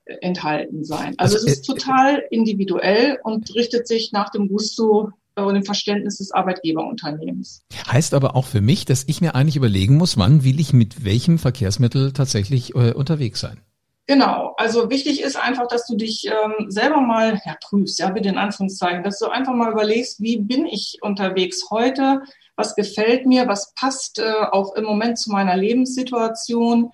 äh, 0.06 0.16
enthalten 0.22 0.84
sein. 0.84 1.16
Also, 1.18 1.36
also 1.36 1.48
es 1.48 1.54
ist 1.54 1.70
äh, 1.70 1.74
total 1.74 2.24
individuell 2.30 3.20
und 3.24 3.54
richtet 3.56 3.88
sich 3.88 4.12
nach 4.12 4.30
dem 4.30 4.48
Gusto 4.48 5.12
und 5.36 5.56
dem 5.56 5.66
Verständnis 5.66 6.20
des 6.20 6.32
Arbeitgeberunternehmens. 6.32 7.64
Heißt 7.92 8.14
aber 8.14 8.36
auch 8.36 8.46
für 8.46 8.62
mich, 8.62 8.86
dass 8.86 9.04
ich 9.08 9.20
mir 9.20 9.34
eigentlich 9.34 9.56
überlegen 9.56 9.98
muss, 9.98 10.18
wann 10.18 10.44
will 10.44 10.60
ich 10.60 10.74
mit 10.74 11.04
welchem 11.04 11.40
Verkehrsmittel 11.40 12.14
tatsächlich 12.14 12.76
äh, 12.76 12.94
unterwegs 12.94 13.40
sein. 13.40 13.60
Genau, 14.06 14.54
also 14.58 14.90
wichtig 14.90 15.22
ist 15.22 15.38
einfach, 15.38 15.68
dass 15.68 15.88
du 15.88 15.96
dich 15.96 16.28
ähm, 16.28 16.70
selber 16.70 17.00
mal 17.00 17.42
ja, 17.46 17.56
prüfst, 17.64 18.00
ja, 18.00 18.10
bitte 18.10 18.30
in 18.30 18.38
Anführungszeichen, 18.38 19.02
dass 19.02 19.18
du 19.18 19.28
einfach 19.28 19.54
mal 19.54 19.72
überlegst, 19.72 20.22
wie 20.22 20.40
bin 20.40 20.66
ich 20.66 20.98
unterwegs 21.02 21.70
heute, 21.72 22.22
was 22.56 22.76
gefällt 22.76 23.26
mir, 23.26 23.48
was 23.48 23.74
passt 23.74 24.20
äh, 24.20 24.34
auch 24.52 24.76
im 24.76 24.84
Moment 24.86 25.18
zu 25.18 25.32
meiner 25.32 25.58
Lebenssituation 25.58 26.92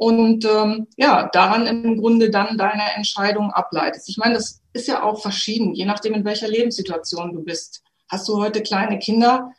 und 0.00 0.46
ähm, 0.46 0.86
ja, 0.96 1.28
daran 1.32 1.66
im 1.66 1.98
Grunde 1.98 2.30
dann 2.30 2.56
deine 2.56 2.94
Entscheidung 2.96 3.50
ableitest. 3.50 4.08
Ich 4.08 4.16
meine, 4.16 4.34
das 4.34 4.62
ist 4.72 4.88
ja 4.88 5.02
auch 5.02 5.20
verschieden, 5.20 5.74
je 5.74 5.84
nachdem, 5.84 6.14
in 6.14 6.24
welcher 6.24 6.48
Lebenssituation 6.48 7.34
du 7.34 7.42
bist. 7.42 7.82
Hast 8.08 8.26
du 8.26 8.40
heute 8.40 8.62
kleine 8.62 8.98
Kinder, 8.98 9.52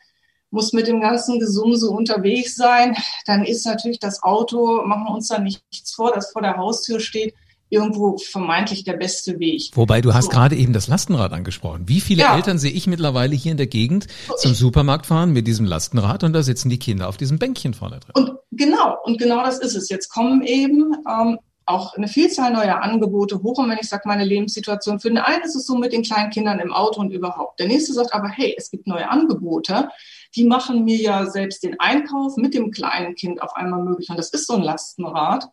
musst 0.50 0.74
mit 0.74 0.86
dem 0.86 1.00
ganzen 1.00 1.38
Gesumse 1.38 1.88
unterwegs 1.88 2.56
sein, 2.56 2.96
dann 3.26 3.44
ist 3.44 3.64
natürlich 3.66 4.00
das 4.00 4.22
Auto, 4.22 4.82
machen 4.84 5.04
wir 5.04 5.14
uns 5.14 5.28
da 5.28 5.38
nichts 5.38 5.92
vor, 5.94 6.12
das 6.12 6.32
vor 6.32 6.42
der 6.42 6.56
Haustür 6.56 6.98
steht, 6.98 7.34
irgendwo 7.72 8.18
vermeintlich 8.18 8.84
der 8.84 8.92
beste 8.92 9.38
Weg. 9.38 9.70
Wobei 9.74 10.02
du 10.02 10.12
hast 10.12 10.26
so. 10.26 10.30
gerade 10.30 10.56
eben 10.56 10.74
das 10.74 10.88
Lastenrad 10.88 11.32
angesprochen. 11.32 11.88
Wie 11.88 12.00
viele 12.00 12.22
ja. 12.22 12.36
Eltern 12.36 12.58
sehe 12.58 12.70
ich 12.70 12.86
mittlerweile 12.86 13.34
hier 13.34 13.50
in 13.50 13.56
der 13.56 13.66
Gegend 13.66 14.08
so, 14.28 14.34
zum 14.36 14.54
Supermarkt 14.54 15.06
fahren 15.06 15.32
mit 15.32 15.46
diesem 15.46 15.64
Lastenrad 15.64 16.22
und 16.22 16.34
da 16.34 16.42
sitzen 16.42 16.68
die 16.68 16.78
Kinder 16.78 17.08
auf 17.08 17.16
diesem 17.16 17.38
Bänkchen 17.38 17.72
vorne 17.72 17.98
drin. 18.00 18.12
Und 18.14 18.32
genau, 18.50 18.96
und 19.04 19.18
genau 19.18 19.42
das 19.42 19.58
ist 19.58 19.74
es. 19.74 19.88
Jetzt 19.88 20.10
kommen 20.10 20.42
eben 20.42 20.94
ähm, 21.08 21.38
auch 21.64 21.94
eine 21.94 22.08
Vielzahl 22.08 22.52
neuer 22.52 22.82
Angebote 22.82 23.42
hoch. 23.42 23.56
Und 23.56 23.70
wenn 23.70 23.78
ich 23.80 23.88
sage, 23.88 24.02
meine 24.04 24.24
Lebenssituation, 24.24 25.00
für 25.00 25.08
den 25.08 25.18
einen 25.18 25.42
ist 25.42 25.56
es 25.56 25.66
so 25.66 25.76
mit 25.76 25.94
den 25.94 26.02
kleinen 26.02 26.30
Kindern 26.30 26.60
im 26.60 26.74
Auto 26.74 27.00
und 27.00 27.10
überhaupt. 27.10 27.58
Der 27.58 27.68
nächste 27.68 27.94
sagt 27.94 28.12
aber, 28.12 28.28
hey, 28.28 28.54
es 28.58 28.70
gibt 28.70 28.86
neue 28.86 29.08
Angebote. 29.08 29.88
Die 30.36 30.44
machen 30.44 30.84
mir 30.84 30.96
ja 30.96 31.24
selbst 31.24 31.62
den 31.62 31.80
Einkauf 31.80 32.36
mit 32.36 32.52
dem 32.52 32.70
kleinen 32.70 33.14
Kind 33.14 33.40
auf 33.40 33.56
einmal 33.56 33.82
möglich. 33.82 34.10
Und 34.10 34.18
das 34.18 34.28
ist 34.30 34.46
so 34.46 34.54
ein 34.54 34.62
Lastenrad. 34.62 35.48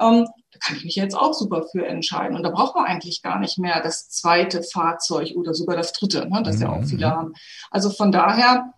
ähm, 0.00 0.26
da 0.58 0.66
kann 0.66 0.76
ich 0.76 0.84
mich 0.84 0.96
jetzt 0.96 1.16
auch 1.16 1.34
super 1.34 1.64
für 1.70 1.86
entscheiden. 1.86 2.36
Und 2.36 2.42
da 2.42 2.50
braucht 2.50 2.74
man 2.74 2.86
eigentlich 2.86 3.22
gar 3.22 3.38
nicht 3.38 3.58
mehr 3.58 3.80
das 3.82 4.08
zweite 4.08 4.62
Fahrzeug 4.62 5.34
oder 5.36 5.54
sogar 5.54 5.76
das 5.76 5.92
dritte, 5.92 6.28
ne, 6.28 6.42
das 6.42 6.56
mhm. 6.56 6.62
ja 6.62 6.68
auch 6.70 6.84
viele 6.84 7.06
mhm. 7.06 7.10
haben. 7.10 7.32
Also 7.70 7.90
von 7.90 8.12
daher, 8.12 8.72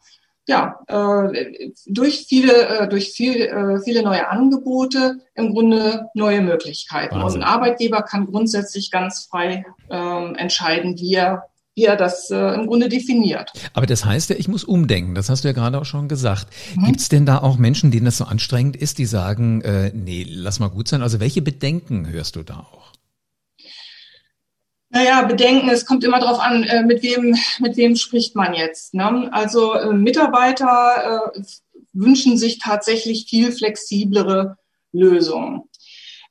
ja, 0.47 0.81
äh, 0.89 1.71
durch 1.87 2.27
viele, 2.29 2.53
äh, 2.69 2.89
durch 2.89 3.13
viel, 3.13 3.43
äh, 3.43 3.81
viele 3.81 4.03
neue 4.03 4.29
Angebote 4.29 5.21
im 5.35 5.53
Grunde 5.53 6.09
neue 6.15 6.41
Möglichkeiten. 6.41 7.17
Wahnsinn. 7.17 7.41
Und 7.41 7.47
ein 7.47 7.55
Arbeitgeber 7.55 8.03
kann 8.03 8.27
grundsätzlich 8.27 8.91
ganz 8.91 9.27
frei 9.31 9.65
ähm, 9.91 10.35
entscheiden, 10.35 10.99
wie 10.99 11.15
er 11.15 11.50
wie 11.81 11.87
er 11.87 11.97
das 11.97 12.31
äh, 12.31 12.55
im 12.55 12.67
Grunde 12.67 12.91
definiert. 12.91 13.53
Aber 13.73 13.87
das 13.87 14.05
heißt 14.05 14.29
ja, 14.31 14.37
ich 14.37 14.49
muss 14.49 14.65
umdenken. 14.65 15.15
Das 15.15 15.31
hast 15.31 15.45
du 15.45 15.49
ja 15.49 15.55
gerade 15.55 15.81
auch 15.81 15.87
schon 15.87 16.09
gesagt. 16.09 16.49
Mhm. 16.77 16.85
Gibt 16.85 17.01
es 17.01 17.09
denn 17.09 17.25
da 17.25 17.39
auch 17.39 17.57
Menschen, 17.57 17.91
denen 17.91 18.05
das 18.05 18.19
so 18.19 18.25
anstrengend 18.25 18.77
ist, 18.77 18.99
die 18.99 19.07
sagen, 19.07 19.63
äh, 19.63 19.91
nee, 19.95 20.27
lass 20.29 20.61
mal 20.61 20.69
gut 20.69 20.89
sein? 20.89 21.03
Also 21.03 21.21
welche 21.21 21.41
Bedenken 21.41 22.07
hörst 22.11 22.37
du 22.37 22.43
da 22.43 22.59
auch? 22.59 22.93
Naja, 24.91 25.23
Bedenken, 25.23 25.71
es 25.71 25.87
kommt 25.87 26.05
immer 26.05 26.21
darauf 26.21 26.41
an, 26.41 26.65
äh, 26.65 26.83
mit 26.83 27.03
wem, 27.03 27.35
mit 27.61 27.77
wem 27.77 27.97
spricht 27.97 28.37
man 28.37 28.53
jetzt. 28.53 28.93
Ne? 28.93 29.31
Also 29.33 29.73
äh, 29.75 29.95
Mitarbeiter 29.95 31.31
äh, 31.35 31.43
wünschen 31.95 32.37
sich 32.37 32.59
tatsächlich 32.59 33.27
viel 33.27 33.53
flexiblere 33.53 34.57
Lösungen. 34.93 35.63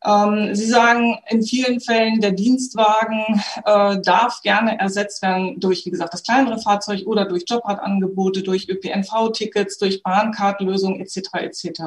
Ähm, 0.05 0.55
Sie 0.55 0.65
sagen, 0.65 1.17
in 1.29 1.43
vielen 1.43 1.81
Fällen, 1.81 2.21
der 2.21 2.31
Dienstwagen 2.31 3.43
äh, 3.65 4.01
darf 4.01 4.41
gerne 4.41 4.79
ersetzt 4.79 5.21
werden 5.21 5.59
durch, 5.59 5.85
wie 5.85 5.91
gesagt, 5.91 6.13
das 6.13 6.23
kleinere 6.23 6.59
Fahrzeug 6.59 7.05
oder 7.05 7.25
durch 7.25 7.43
Jobradangebote, 7.47 8.43
durch 8.43 8.69
ÖPNV-Tickets, 8.69 9.77
durch 9.77 10.01
Bahnkartenlösungen 10.01 11.01
etc. 11.01 11.29
etc. 11.33 11.81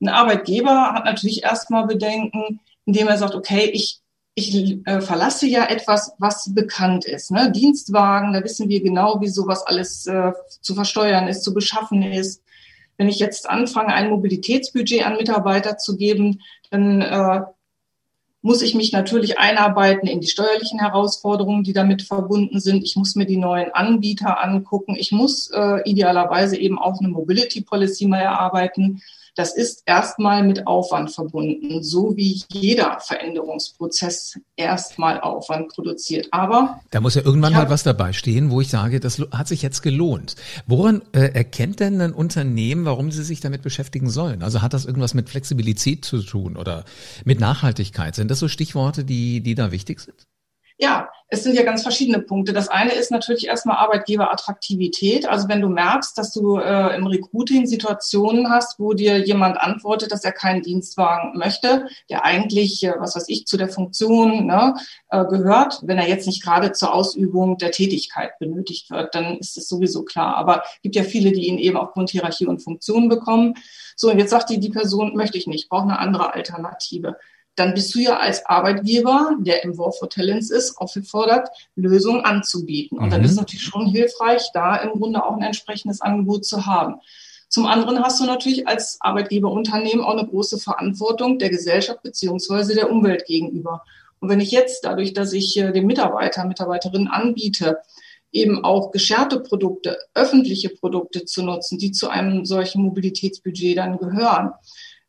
Ein 0.00 0.08
Arbeitgeber 0.08 0.92
hat 0.92 1.06
natürlich 1.06 1.42
erstmal 1.42 1.86
Bedenken, 1.86 2.60
indem 2.84 3.08
er 3.08 3.16
sagt, 3.16 3.34
okay, 3.34 3.70
ich 3.72 4.02
ich 4.38 4.86
äh, 4.86 5.00
verlasse 5.00 5.46
ja 5.46 5.64
etwas, 5.64 6.12
was 6.18 6.52
bekannt 6.54 7.06
ist. 7.06 7.30
Ne? 7.30 7.50
Dienstwagen, 7.50 8.34
da 8.34 8.44
wissen 8.44 8.68
wir 8.68 8.82
genau, 8.82 9.18
wie 9.22 9.28
sowas 9.28 9.66
alles 9.66 10.06
äh, 10.06 10.32
zu 10.60 10.74
versteuern 10.74 11.26
ist, 11.26 11.42
zu 11.42 11.54
beschaffen 11.54 12.02
ist. 12.02 12.42
Wenn 12.96 13.08
ich 13.08 13.18
jetzt 13.18 13.48
anfange, 13.48 13.94
ein 13.94 14.10
Mobilitätsbudget 14.10 15.04
an 15.04 15.16
Mitarbeiter 15.16 15.76
zu 15.76 15.96
geben, 15.96 16.40
dann 16.70 17.00
äh, 17.02 17.40
muss 18.46 18.62
ich 18.62 18.76
mich 18.76 18.92
natürlich 18.92 19.38
einarbeiten 19.38 20.06
in 20.06 20.20
die 20.20 20.28
steuerlichen 20.28 20.78
Herausforderungen, 20.78 21.64
die 21.64 21.72
damit 21.72 22.02
verbunden 22.02 22.60
sind. 22.60 22.84
Ich 22.84 22.94
muss 22.94 23.16
mir 23.16 23.26
die 23.26 23.38
neuen 23.38 23.72
Anbieter 23.72 24.42
angucken. 24.42 24.94
Ich 24.96 25.10
muss 25.10 25.50
äh, 25.50 25.80
idealerweise 25.84 26.56
eben 26.56 26.78
auch 26.78 27.00
eine 27.00 27.08
Mobility 27.08 27.62
Policy 27.62 28.06
mal 28.06 28.20
erarbeiten. 28.20 29.02
Das 29.36 29.54
ist 29.54 29.82
erstmal 29.84 30.42
mit 30.42 30.66
Aufwand 30.66 31.12
verbunden, 31.12 31.82
so 31.82 32.16
wie 32.16 32.42
jeder 32.50 32.98
Veränderungsprozess 33.00 34.40
erstmal 34.56 35.20
Aufwand 35.20 35.68
produziert. 35.68 36.28
Aber 36.30 36.80
da 36.90 37.02
muss 37.02 37.16
ja 37.16 37.22
irgendwann 37.22 37.52
mal 37.52 37.68
was 37.68 37.82
dabei 37.82 38.14
stehen, 38.14 38.50
wo 38.50 38.62
ich 38.62 38.68
sage, 38.68 38.98
das 38.98 39.20
hat 39.30 39.46
sich 39.46 39.60
jetzt 39.60 39.82
gelohnt. 39.82 40.36
Woran 40.66 41.02
äh, 41.12 41.34
erkennt 41.34 41.80
denn 41.80 42.00
ein 42.00 42.14
Unternehmen, 42.14 42.86
warum 42.86 43.12
sie 43.12 43.24
sich 43.24 43.40
damit 43.40 43.60
beschäftigen 43.60 44.08
sollen? 44.08 44.42
Also 44.42 44.62
hat 44.62 44.72
das 44.72 44.86
irgendwas 44.86 45.12
mit 45.12 45.28
Flexibilität 45.28 46.06
zu 46.06 46.22
tun 46.22 46.56
oder 46.56 46.86
mit 47.26 47.38
Nachhaltigkeit? 47.38 48.14
Sind 48.14 48.30
das 48.30 48.38
so 48.38 48.48
Stichworte, 48.48 49.04
die, 49.04 49.42
die 49.42 49.54
da 49.54 49.70
wichtig 49.70 50.00
sind? 50.00 50.26
Ja, 50.78 51.08
es 51.28 51.42
sind 51.42 51.56
ja 51.56 51.62
ganz 51.62 51.82
verschiedene 51.82 52.20
Punkte. 52.20 52.52
Das 52.52 52.68
eine 52.68 52.92
ist 52.92 53.10
natürlich 53.10 53.46
erstmal 53.46 53.78
Arbeitgeberattraktivität. 53.78 55.26
Also 55.26 55.48
wenn 55.48 55.62
du 55.62 55.68
merkst, 55.70 56.16
dass 56.18 56.32
du 56.32 56.58
äh, 56.58 56.94
im 56.94 57.06
Recruiting 57.06 57.66
Situationen 57.66 58.50
hast, 58.50 58.78
wo 58.78 58.92
dir 58.92 59.18
jemand 59.18 59.58
antwortet, 59.58 60.12
dass 60.12 60.22
er 60.22 60.32
keinen 60.32 60.62
Dienstwagen 60.62 61.38
möchte, 61.38 61.86
der 62.10 62.24
eigentlich, 62.24 62.84
äh, 62.84 62.92
was 62.98 63.16
weiß 63.16 63.24
ich, 63.28 63.46
zu 63.46 63.56
der 63.56 63.70
Funktion 63.70 64.46
ne, 64.46 64.74
äh, 65.08 65.24
gehört, 65.24 65.80
wenn 65.82 65.96
er 65.96 66.08
jetzt 66.08 66.26
nicht 66.26 66.44
gerade 66.44 66.72
zur 66.72 66.92
Ausübung 66.92 67.56
der 67.56 67.70
Tätigkeit 67.70 68.38
benötigt 68.38 68.90
wird, 68.90 69.14
dann 69.14 69.38
ist 69.38 69.56
es 69.56 69.68
sowieso 69.68 70.04
klar. 70.04 70.36
Aber 70.36 70.62
es 70.62 70.82
gibt 70.82 70.94
ja 70.94 71.04
viele, 71.04 71.32
die 71.32 71.48
ihn 71.48 71.58
eben 71.58 71.78
aufgrund 71.78 72.10
Hierarchie 72.10 72.46
und 72.46 72.62
Funktion 72.62 73.08
bekommen. 73.08 73.54
So, 73.96 74.10
und 74.10 74.18
jetzt 74.18 74.30
sagt 74.30 74.50
die, 74.50 74.60
die 74.60 74.70
Person, 74.70 75.16
möchte 75.16 75.38
ich 75.38 75.46
nicht, 75.46 75.70
brauche 75.70 75.84
eine 75.84 75.98
andere 75.98 76.34
Alternative 76.34 77.16
dann 77.56 77.74
bist 77.74 77.94
du 77.94 78.00
ja 78.00 78.18
als 78.18 78.44
Arbeitgeber, 78.46 79.34
der 79.40 79.64
im 79.64 79.76
War 79.78 79.92
for 79.92 80.08
Talents 80.08 80.50
ist, 80.50 80.76
aufgefordert, 80.76 81.48
Lösungen 81.74 82.24
anzubieten. 82.24 82.98
Und 82.98 83.06
mhm. 83.06 83.10
dann 83.10 83.24
ist 83.24 83.32
es 83.32 83.36
natürlich 83.36 83.64
schon 83.64 83.86
hilfreich, 83.86 84.50
da 84.52 84.76
im 84.76 84.98
Grunde 84.98 85.24
auch 85.24 85.34
ein 85.34 85.42
entsprechendes 85.42 86.00
Angebot 86.00 86.44
zu 86.44 86.66
haben. 86.66 87.00
Zum 87.48 87.66
anderen 87.66 88.02
hast 88.02 88.20
du 88.20 88.24
natürlich 88.24 88.68
als 88.68 88.98
Arbeitgeberunternehmen 89.00 90.04
auch 90.04 90.16
eine 90.16 90.26
große 90.26 90.58
Verantwortung 90.58 91.38
der 91.38 91.48
Gesellschaft 91.48 92.02
beziehungsweise 92.02 92.74
der 92.74 92.90
Umwelt 92.90 93.24
gegenüber. 93.24 93.82
Und 94.20 94.28
wenn 94.28 94.40
ich 94.40 94.50
jetzt 94.50 94.84
dadurch, 94.84 95.14
dass 95.14 95.32
ich 95.32 95.56
äh, 95.56 95.72
den 95.72 95.86
Mitarbeiter, 95.86 96.44
Mitarbeiterinnen 96.44 97.08
anbiete, 97.08 97.78
eben 98.32 98.64
auch 98.64 98.90
gescherte 98.90 99.40
Produkte, 99.40 99.98
öffentliche 100.14 100.68
Produkte 100.68 101.24
zu 101.24 101.42
nutzen, 101.42 101.78
die 101.78 101.92
zu 101.92 102.08
einem 102.08 102.44
solchen 102.44 102.82
Mobilitätsbudget 102.82 103.78
dann 103.78 103.98
gehören, 103.98 104.52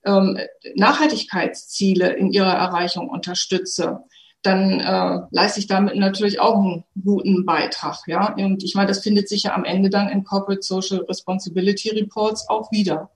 ähm, 0.07 0.39
Nachhaltigkeitsziele 0.75 2.13
in 2.13 2.31
ihrer 2.31 2.53
Erreichung 2.53 3.09
unterstütze, 3.09 3.99
dann 4.41 4.79
äh, 4.79 5.19
leiste 5.31 5.59
ich 5.59 5.67
damit 5.67 5.95
natürlich 5.95 6.39
auch 6.39 6.55
einen 6.55 6.85
guten 7.03 7.45
Beitrag. 7.45 7.99
Ja? 8.07 8.33
Und 8.33 8.63
ich 8.63 8.75
meine, 8.75 8.87
das 8.87 8.99
findet 8.99 9.27
sich 9.27 9.43
ja 9.43 9.53
am 9.53 9.65
Ende 9.65 9.89
dann 9.89 10.09
in 10.09 10.23
Corporate 10.23 10.61
Social 10.61 10.99
Responsibility 11.07 11.89
Reports 11.89 12.47
auch 12.47 12.71
wieder. 12.71 13.09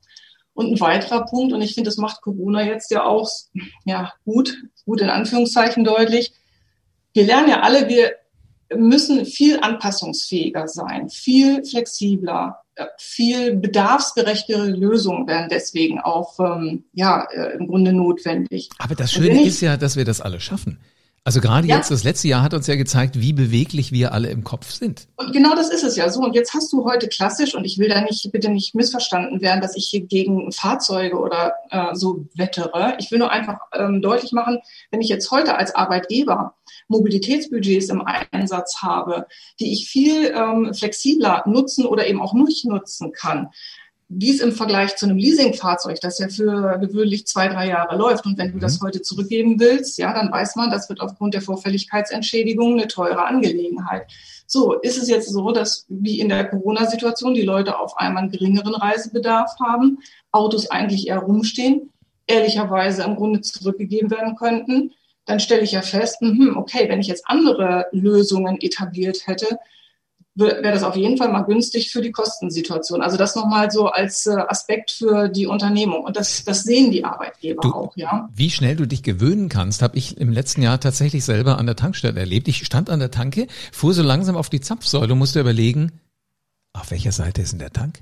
Und 0.53 0.73
ein 0.73 0.79
weiterer 0.81 1.25
Punkt, 1.25 1.53
und 1.53 1.61
ich 1.61 1.73
finde, 1.73 1.87
das 1.87 1.97
macht 1.97 2.21
Corona 2.21 2.63
jetzt 2.63 2.91
ja 2.91 3.05
auch 3.05 3.29
ja, 3.85 4.11
gut, 4.25 4.57
gut 4.85 4.99
in 4.99 5.09
Anführungszeichen 5.09 5.85
deutlich. 5.85 6.33
Wir 7.13 7.25
lernen 7.25 7.49
ja 7.49 7.61
alle, 7.61 7.87
wir 7.87 8.11
müssen 8.75 9.25
viel 9.25 9.59
anpassungsfähiger 9.59 10.67
sein, 10.67 11.09
viel 11.09 11.63
flexibler, 11.63 12.60
viel 12.97 13.55
bedarfsgerechtere 13.55 14.69
Lösungen 14.69 15.27
werden 15.27 15.47
deswegen 15.49 15.99
auch 15.99 16.39
ähm, 16.39 16.85
ja 16.93 17.27
äh, 17.31 17.57
im 17.57 17.67
Grunde 17.67 17.93
notwendig. 17.93 18.69
Aber 18.79 18.95
das 18.95 19.11
Schöne 19.11 19.43
ist 19.43 19.61
ja, 19.61 19.77
dass 19.77 19.95
wir 19.95 20.05
das 20.05 20.21
alle 20.21 20.39
schaffen. 20.39 20.79
Also 21.23 21.39
gerade 21.39 21.67
ja. 21.67 21.75
jetzt, 21.75 21.91
das 21.91 22.03
letzte 22.03 22.27
Jahr 22.27 22.41
hat 22.41 22.55
uns 22.55 22.65
ja 22.65 22.75
gezeigt, 22.75 23.19
wie 23.21 23.31
beweglich 23.31 23.91
wir 23.91 24.11
alle 24.11 24.29
im 24.29 24.43
Kopf 24.43 24.71
sind. 24.71 25.07
Und 25.17 25.31
genau 25.33 25.53
das 25.53 25.69
ist 25.69 25.83
es 25.83 25.95
ja 25.95 26.09
so. 26.09 26.21
Und 26.21 26.33
jetzt 26.33 26.55
hast 26.55 26.73
du 26.73 26.83
heute 26.83 27.07
klassisch, 27.07 27.53
und 27.53 27.63
ich 27.63 27.77
will 27.77 27.89
da 27.89 28.01
nicht, 28.01 28.27
bitte 28.31 28.49
nicht 28.49 28.73
missverstanden 28.73 29.39
werden, 29.39 29.61
dass 29.61 29.75
ich 29.75 29.87
hier 29.87 30.01
gegen 30.01 30.51
Fahrzeuge 30.51 31.19
oder 31.19 31.53
äh, 31.69 31.93
so 31.93 32.25
wettere. 32.33 32.95
Ich 32.97 33.11
will 33.11 33.19
nur 33.19 33.29
einfach 33.29 33.59
ähm, 33.73 34.01
deutlich 34.01 34.31
machen, 34.31 34.61
wenn 34.89 35.01
ich 35.01 35.09
jetzt 35.09 35.29
heute 35.29 35.57
als 35.57 35.75
Arbeitgeber 35.75 36.55
Mobilitätsbudgets 36.87 37.89
im 37.89 38.01
Einsatz 38.01 38.81
habe, 38.81 39.27
die 39.59 39.73
ich 39.73 39.89
viel 39.89 40.33
ähm, 40.35 40.73
flexibler 40.73 41.43
nutzen 41.45 41.85
oder 41.85 42.07
eben 42.07 42.19
auch 42.19 42.33
nicht 42.33 42.65
nutzen 42.65 43.11
kann, 43.11 43.49
dies 44.13 44.41
im 44.41 44.51
Vergleich 44.51 44.97
zu 44.97 45.05
einem 45.05 45.17
Leasingfahrzeug, 45.17 45.99
das 46.01 46.19
ja 46.19 46.27
für 46.27 46.77
gewöhnlich 46.79 47.25
zwei, 47.27 47.47
drei 47.47 47.69
Jahre 47.69 47.95
läuft. 47.95 48.25
Und 48.25 48.37
wenn 48.37 48.51
du 48.51 48.59
das 48.59 48.79
mhm. 48.79 48.87
heute 48.87 49.01
zurückgeben 49.01 49.59
willst, 49.59 49.97
ja, 49.97 50.13
dann 50.13 50.31
weiß 50.31 50.57
man, 50.57 50.69
das 50.69 50.89
wird 50.89 50.99
aufgrund 50.99 51.33
der 51.33 51.41
Vorfälligkeitsentschädigung 51.41 52.73
eine 52.73 52.87
teure 52.87 53.25
Angelegenheit. 53.25 54.11
So, 54.47 54.73
ist 54.73 55.01
es 55.01 55.07
jetzt 55.07 55.29
so, 55.29 55.51
dass 55.51 55.85
wie 55.87 56.19
in 56.19 56.27
der 56.27 56.45
Corona-Situation 56.45 57.33
die 57.33 57.41
Leute 57.41 57.79
auf 57.79 57.97
einmal 57.97 58.23
einen 58.23 58.31
geringeren 58.31 58.75
Reisebedarf 58.75 59.51
haben, 59.65 59.99
Autos 60.33 60.69
eigentlich 60.69 61.07
eher 61.07 61.19
rumstehen, 61.19 61.89
ehrlicherweise 62.27 63.03
im 63.03 63.15
Grunde 63.15 63.39
zurückgegeben 63.39 64.11
werden 64.11 64.35
könnten, 64.35 64.91
dann 65.25 65.39
stelle 65.39 65.61
ich 65.61 65.71
ja 65.71 65.81
fest, 65.81 66.17
mh, 66.21 66.57
okay, 66.57 66.89
wenn 66.89 66.99
ich 66.99 67.07
jetzt 67.07 67.23
andere 67.27 67.85
Lösungen 67.93 68.57
etabliert 68.59 69.25
hätte, 69.25 69.57
wäre 70.35 70.71
das 70.71 70.83
auf 70.83 70.95
jeden 70.95 71.17
Fall 71.17 71.29
mal 71.29 71.41
günstig 71.41 71.91
für 71.91 72.01
die 72.01 72.11
Kostensituation. 72.11 73.01
Also 73.01 73.17
das 73.17 73.35
nochmal 73.35 73.69
so 73.71 73.87
als 73.87 74.25
äh, 74.25 74.31
Aspekt 74.31 74.91
für 74.91 75.27
die 75.27 75.45
Unternehmung. 75.45 76.03
Und 76.03 76.15
das, 76.15 76.43
das 76.43 76.63
sehen 76.63 76.91
die 76.91 77.03
Arbeitgeber 77.03 77.61
du, 77.61 77.73
auch, 77.73 77.97
ja. 77.97 78.29
Wie 78.33 78.49
schnell 78.49 78.75
du 78.75 78.87
dich 78.87 79.03
gewöhnen 79.03 79.49
kannst, 79.49 79.81
habe 79.81 79.97
ich 79.97 80.17
im 80.17 80.31
letzten 80.31 80.61
Jahr 80.61 80.79
tatsächlich 80.79 81.25
selber 81.25 81.57
an 81.57 81.65
der 81.65 81.75
Tankstelle 81.75 82.19
erlebt. 82.19 82.47
Ich 82.47 82.65
stand 82.65 82.89
an 82.89 82.99
der 82.99 83.11
Tanke, 83.11 83.47
fuhr 83.71 83.93
so 83.93 84.03
langsam 84.03 84.35
auf 84.35 84.49
die 84.49 84.61
Zapfsäule 84.61 85.13
und 85.13 85.19
musste 85.19 85.39
überlegen, 85.39 85.91
auf 86.73 86.91
welcher 86.91 87.11
Seite 87.11 87.41
ist 87.41 87.51
denn 87.51 87.59
der 87.59 87.73
Tank? 87.73 88.01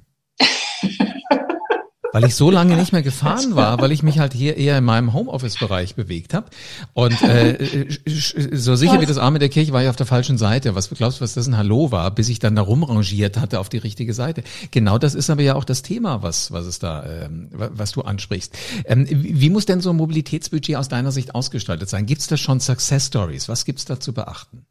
Weil 2.11 2.25
ich 2.25 2.35
so 2.35 2.49
lange 2.49 2.75
nicht 2.75 2.91
mehr 2.91 3.01
gefahren 3.01 3.55
war, 3.55 3.79
weil 3.79 3.91
ich 3.91 4.03
mich 4.03 4.19
halt 4.19 4.33
hier 4.33 4.57
eher 4.57 4.77
in 4.77 4.83
meinem 4.83 5.13
Homeoffice-Bereich 5.13 5.95
bewegt 5.95 6.33
habe. 6.33 6.49
Und 6.93 7.21
äh, 7.21 7.87
so 8.05 8.75
sicher 8.75 9.01
wie 9.01 9.05
das 9.05 9.17
Arme 9.17 9.39
der 9.39 9.49
Kirche 9.49 9.71
war 9.73 9.81
ich 9.83 9.89
auf 9.89 9.95
der 9.95 10.05
falschen 10.05 10.37
Seite. 10.37 10.75
Was 10.75 10.89
glaubst 10.89 11.19
du, 11.19 11.23
was 11.23 11.33
das 11.33 11.47
ein 11.47 11.57
Hallo 11.57 11.91
war, 11.91 12.11
bis 12.11 12.29
ich 12.29 12.39
dann 12.39 12.55
da 12.55 12.61
rumrangiert 12.61 13.37
hatte 13.37 13.59
auf 13.59 13.69
die 13.69 13.77
richtige 13.77 14.13
Seite? 14.13 14.43
Genau 14.71 14.97
das 14.97 15.15
ist 15.15 15.29
aber 15.29 15.41
ja 15.41 15.55
auch 15.55 15.63
das 15.63 15.81
Thema, 15.81 16.23
was, 16.23 16.51
was 16.51 16.65
es 16.65 16.79
da, 16.79 17.05
ähm, 17.05 17.49
was 17.51 17.91
du 17.91 18.01
ansprichst. 18.01 18.57
Ähm, 18.85 19.05
wie 19.09 19.49
muss 19.49 19.65
denn 19.65 19.81
so 19.81 19.91
ein 19.91 19.95
Mobilitätsbudget 19.95 20.75
aus 20.75 20.89
deiner 20.89 21.11
Sicht 21.11 21.35
ausgestaltet 21.35 21.89
sein? 21.89 22.05
Gibt 22.05 22.21
es 22.21 22.27
da 22.27 22.37
schon 22.37 22.59
Success 22.59 23.07
Stories? 23.07 23.49
Was 23.49 23.65
gibt 23.65 23.79
es 23.79 23.85
da 23.85 23.99
zu 23.99 24.13
beachten? 24.13 24.65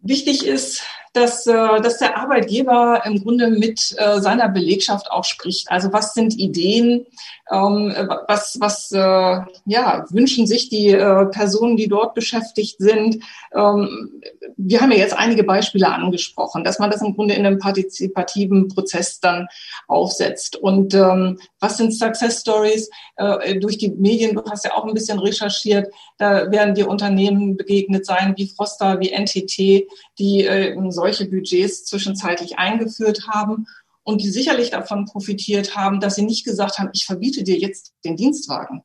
Wichtig 0.00 0.44
ist, 0.44 0.82
dass, 1.12 1.46
äh, 1.46 1.80
dass 1.80 1.98
der 1.98 2.16
Arbeitgeber 2.16 3.02
im 3.04 3.22
Grunde 3.22 3.48
mit 3.48 3.94
äh, 3.98 4.20
seiner 4.20 4.48
Belegschaft 4.48 5.10
auch 5.10 5.24
spricht. 5.24 5.70
Also 5.70 5.92
was 5.92 6.14
sind 6.14 6.38
Ideen, 6.38 7.06
ähm, 7.50 7.94
was, 8.28 8.56
was 8.60 8.90
äh, 8.92 9.40
ja, 9.66 10.04
wünschen 10.10 10.46
sich 10.46 10.70
die 10.70 10.88
äh, 10.88 11.26
Personen, 11.26 11.76
die 11.76 11.88
dort 11.88 12.14
beschäftigt 12.14 12.76
sind. 12.78 13.22
Ähm, 13.54 14.22
wir 14.56 14.80
haben 14.80 14.92
ja 14.92 14.98
jetzt 14.98 15.16
einige 15.16 15.44
Beispiele 15.44 15.88
angesprochen, 15.88 16.64
dass 16.64 16.78
man 16.78 16.90
das 16.90 17.02
im 17.02 17.14
Grunde 17.14 17.34
in 17.34 17.44
einem 17.44 17.58
partizipativen 17.58 18.68
Prozess 18.68 19.20
dann 19.20 19.48
aufsetzt. 19.88 20.56
Und 20.56 20.94
ähm, 20.94 21.38
was 21.60 21.76
sind 21.76 21.92
Success 21.92 22.40
Stories? 22.40 22.88
Äh, 23.16 23.58
durch 23.58 23.76
die 23.76 23.90
Medien, 23.90 24.34
du 24.34 24.42
hast 24.50 24.64
ja 24.64 24.74
auch 24.74 24.86
ein 24.86 24.94
bisschen 24.94 25.18
recherchiert, 25.18 25.92
da 26.18 26.50
werden 26.50 26.74
dir 26.74 26.88
Unternehmen 26.88 27.56
begegnet 27.56 28.06
sein 28.06 28.34
wie 28.36 28.48
Froster, 28.48 28.98
wie 29.00 29.12
NTT, 29.12 29.88
die 30.18 30.44
äh, 30.46 30.74
solche 31.02 31.28
Budgets 31.28 31.84
zwischenzeitlich 31.84 32.58
eingeführt 32.58 33.26
haben 33.28 33.66
und 34.04 34.22
die 34.22 34.30
sicherlich 34.30 34.70
davon 34.70 35.04
profitiert 35.04 35.76
haben, 35.76 35.98
dass 35.98 36.14
sie 36.14 36.24
nicht 36.24 36.44
gesagt 36.44 36.78
haben, 36.78 36.90
ich 36.92 37.06
verbiete 37.06 37.42
dir 37.42 37.58
jetzt 37.58 37.92
den 38.04 38.16
Dienstwagen, 38.16 38.82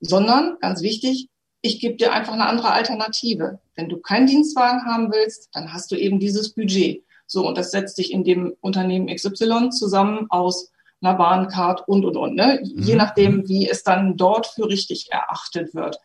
sondern 0.00 0.56
ganz 0.60 0.82
wichtig, 0.82 1.28
ich 1.62 1.78
gebe 1.78 1.96
dir 1.96 2.12
einfach 2.12 2.32
eine 2.32 2.46
andere 2.46 2.72
Alternative. 2.72 3.60
Wenn 3.76 3.88
du 3.88 3.98
keinen 3.98 4.26
Dienstwagen 4.26 4.84
haben 4.84 5.12
willst, 5.12 5.48
dann 5.52 5.72
hast 5.72 5.92
du 5.92 5.96
eben 5.96 6.18
dieses 6.18 6.52
Budget. 6.54 7.04
So, 7.26 7.46
und 7.46 7.56
das 7.56 7.70
setzt 7.70 7.96
sich 7.96 8.12
in 8.12 8.24
dem 8.24 8.54
Unternehmen 8.60 9.06
XY 9.06 9.70
zusammen 9.70 10.26
aus 10.28 10.72
einer 11.00 11.14
Bahncard 11.14 11.86
und, 11.86 12.04
und, 12.04 12.16
und, 12.16 12.34
ne? 12.34 12.60
Mhm. 12.62 12.82
je 12.82 12.96
nachdem, 12.96 13.48
wie 13.48 13.68
es 13.68 13.84
dann 13.84 14.16
dort 14.16 14.46
für 14.48 14.68
richtig 14.68 15.12
erachtet 15.12 15.74
wird. 15.74 15.98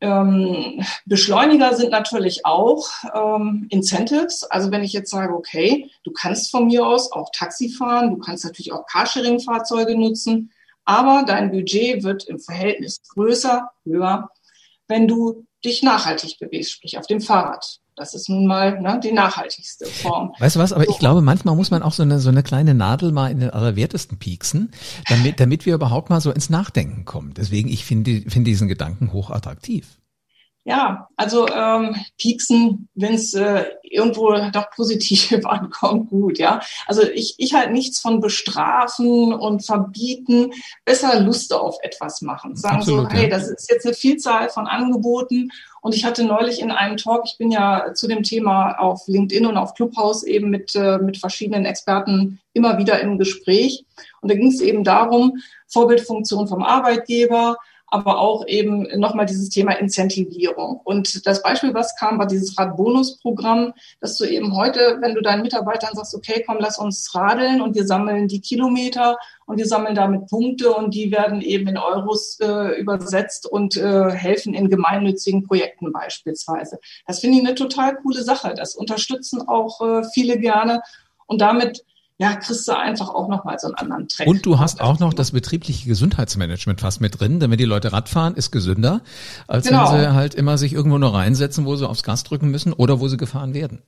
Ähm, 0.00 0.82
Beschleuniger 1.04 1.74
sind 1.74 1.90
natürlich 1.90 2.46
auch 2.46 2.88
ähm, 3.14 3.66
Incentives. 3.68 4.44
Also 4.44 4.70
wenn 4.70 4.82
ich 4.82 4.92
jetzt 4.92 5.10
sage, 5.10 5.34
okay, 5.34 5.90
du 6.04 6.12
kannst 6.12 6.50
von 6.50 6.66
mir 6.66 6.86
aus 6.86 7.12
auch 7.12 7.30
Taxi 7.32 7.68
fahren, 7.68 8.10
du 8.10 8.18
kannst 8.18 8.44
natürlich 8.44 8.72
auch 8.72 8.86
Carsharing-Fahrzeuge 8.86 9.98
nutzen, 9.98 10.52
aber 10.84 11.24
dein 11.26 11.50
Budget 11.50 12.02
wird 12.02 12.24
im 12.24 12.38
Verhältnis 12.38 13.02
größer, 13.08 13.70
höher, 13.84 14.30
wenn 14.88 15.06
du 15.06 15.46
dich 15.64 15.82
nachhaltig 15.82 16.38
bewegst, 16.38 16.72
sprich 16.72 16.98
auf 16.98 17.06
dem 17.06 17.20
Fahrrad. 17.20 17.80
Das 18.00 18.14
ist 18.14 18.30
nun 18.30 18.46
mal 18.46 18.80
ne, 18.80 18.98
die 19.04 19.12
nachhaltigste 19.12 19.84
Form. 19.84 20.32
Weißt 20.38 20.56
du 20.56 20.60
was, 20.60 20.72
aber 20.72 20.84
so. 20.86 20.90
ich 20.90 20.98
glaube, 20.98 21.20
manchmal 21.20 21.54
muss 21.54 21.70
man 21.70 21.82
auch 21.82 21.92
so 21.92 22.02
eine, 22.02 22.18
so 22.18 22.30
eine 22.30 22.42
kleine 22.42 22.72
Nadel 22.72 23.12
mal 23.12 23.30
in 23.30 23.40
den 23.40 23.50
Allerwertesten 23.50 24.18
pieksen, 24.18 24.70
damit, 25.10 25.38
damit 25.38 25.66
wir 25.66 25.74
überhaupt 25.74 26.08
mal 26.08 26.22
so 26.22 26.30
ins 26.30 26.48
Nachdenken 26.48 27.04
kommen. 27.04 27.34
Deswegen, 27.36 27.68
ich 27.68 27.84
finde 27.84 28.22
finde 28.22 28.48
diesen 28.48 28.68
Gedanken 28.68 29.12
hochattraktiv. 29.12 29.98
Ja, 30.64 31.08
also 31.16 31.48
ähm, 31.48 31.96
pieksen, 32.18 32.88
wenn 32.94 33.14
es 33.14 33.34
äh, 33.34 33.64
irgendwo 33.82 34.34
doch 34.52 34.70
positiv 34.70 35.30
ankommt, 35.44 36.08
gut, 36.08 36.38
ja. 36.38 36.60
Also 36.86 37.02
ich, 37.02 37.34
ich 37.38 37.52
halt 37.52 37.72
nichts 37.72 38.00
von 38.00 38.20
bestrafen 38.20 39.34
und 39.34 39.64
verbieten, 39.64 40.52
besser 40.84 41.20
Lust 41.20 41.52
auf 41.52 41.76
etwas 41.82 42.22
machen. 42.22 42.56
Sagen 42.56 42.76
Absolut, 42.76 43.10
so, 43.10 43.16
hey, 43.16 43.24
ja. 43.24 43.28
das 43.28 43.48
ist 43.48 43.70
jetzt 43.70 43.84
eine 43.84 43.94
Vielzahl 43.94 44.48
von 44.48 44.66
Angeboten 44.66 45.50
und 45.82 45.94
ich 45.94 46.04
hatte 46.04 46.24
neulich 46.24 46.60
in 46.60 46.70
einem 46.70 46.96
Talk, 46.96 47.22
ich 47.24 47.38
bin 47.38 47.50
ja 47.50 47.94
zu 47.94 48.06
dem 48.06 48.22
Thema 48.22 48.72
auf 48.78 49.02
LinkedIn 49.06 49.46
und 49.46 49.56
auf 49.56 49.74
Clubhouse 49.74 50.24
eben 50.24 50.50
mit, 50.50 50.74
äh, 50.74 50.98
mit 50.98 51.18
verschiedenen 51.18 51.64
Experten 51.64 52.38
immer 52.52 52.78
wieder 52.78 53.00
im 53.00 53.18
Gespräch. 53.18 53.84
Und 54.20 54.30
da 54.30 54.34
ging 54.34 54.48
es 54.48 54.60
eben 54.60 54.84
darum, 54.84 55.38
Vorbildfunktion 55.68 56.48
vom 56.48 56.62
Arbeitgeber, 56.62 57.56
aber 57.90 58.20
auch 58.20 58.46
eben 58.46 58.86
nochmal 58.98 59.26
dieses 59.26 59.48
Thema 59.48 59.72
Incentivierung. 59.72 60.80
Und 60.84 61.26
das 61.26 61.42
Beispiel, 61.42 61.74
was 61.74 61.96
kam, 61.96 62.18
war 62.18 62.26
dieses 62.26 62.56
Radbonusprogramm, 62.56 63.74
dass 64.00 64.16
du 64.16 64.24
eben 64.24 64.56
heute, 64.56 64.98
wenn 65.00 65.14
du 65.14 65.20
deinen 65.20 65.42
Mitarbeitern 65.42 65.94
sagst, 65.94 66.14
okay, 66.14 66.44
komm, 66.46 66.58
lass 66.60 66.78
uns 66.78 67.12
radeln 67.14 67.60
und 67.60 67.74
wir 67.74 67.84
sammeln 67.84 68.28
die 68.28 68.40
Kilometer 68.40 69.16
und 69.46 69.58
wir 69.58 69.66
sammeln 69.66 69.96
damit 69.96 70.28
Punkte 70.28 70.72
und 70.72 70.94
die 70.94 71.10
werden 71.10 71.40
eben 71.40 71.66
in 71.66 71.76
Euros 71.76 72.38
äh, 72.40 72.80
übersetzt 72.80 73.50
und 73.50 73.76
äh, 73.76 74.10
helfen 74.10 74.54
in 74.54 74.70
gemeinnützigen 74.70 75.46
Projekten 75.46 75.92
beispielsweise. 75.92 76.78
Das 77.06 77.18
finde 77.18 77.38
ich 77.38 77.44
eine 77.44 77.56
total 77.56 77.96
coole 77.96 78.22
Sache. 78.22 78.54
Das 78.54 78.76
unterstützen 78.76 79.48
auch 79.48 79.80
äh, 79.80 80.04
viele 80.14 80.38
gerne 80.38 80.80
und 81.26 81.40
damit 81.40 81.84
ja, 82.20 82.36
kriegst 82.36 82.68
du 82.68 82.76
einfach 82.76 83.08
auch 83.08 83.28
nochmal 83.28 83.58
so 83.58 83.68
einen 83.68 83.76
anderen 83.76 84.06
Track. 84.06 84.26
Und 84.26 84.44
du 84.44 84.58
hast 84.58 84.82
auch 84.82 84.98
noch 84.98 85.14
das 85.14 85.30
betriebliche 85.30 85.88
Gesundheitsmanagement 85.88 86.78
fast 86.78 87.00
mit 87.00 87.18
drin, 87.18 87.40
denn 87.40 87.50
wenn 87.50 87.56
die 87.56 87.64
Leute 87.64 87.94
Radfahren, 87.94 88.34
ist 88.34 88.50
gesünder, 88.50 89.00
als 89.48 89.66
genau. 89.66 89.90
wenn 89.90 90.00
sie 90.00 90.12
halt 90.12 90.34
immer 90.34 90.58
sich 90.58 90.74
irgendwo 90.74 90.98
nur 90.98 91.14
reinsetzen, 91.14 91.64
wo 91.64 91.76
sie 91.76 91.88
aufs 91.88 92.02
Gas 92.02 92.22
drücken 92.22 92.50
müssen 92.50 92.74
oder 92.74 93.00
wo 93.00 93.08
sie 93.08 93.16
gefahren 93.16 93.54
werden. 93.54 93.80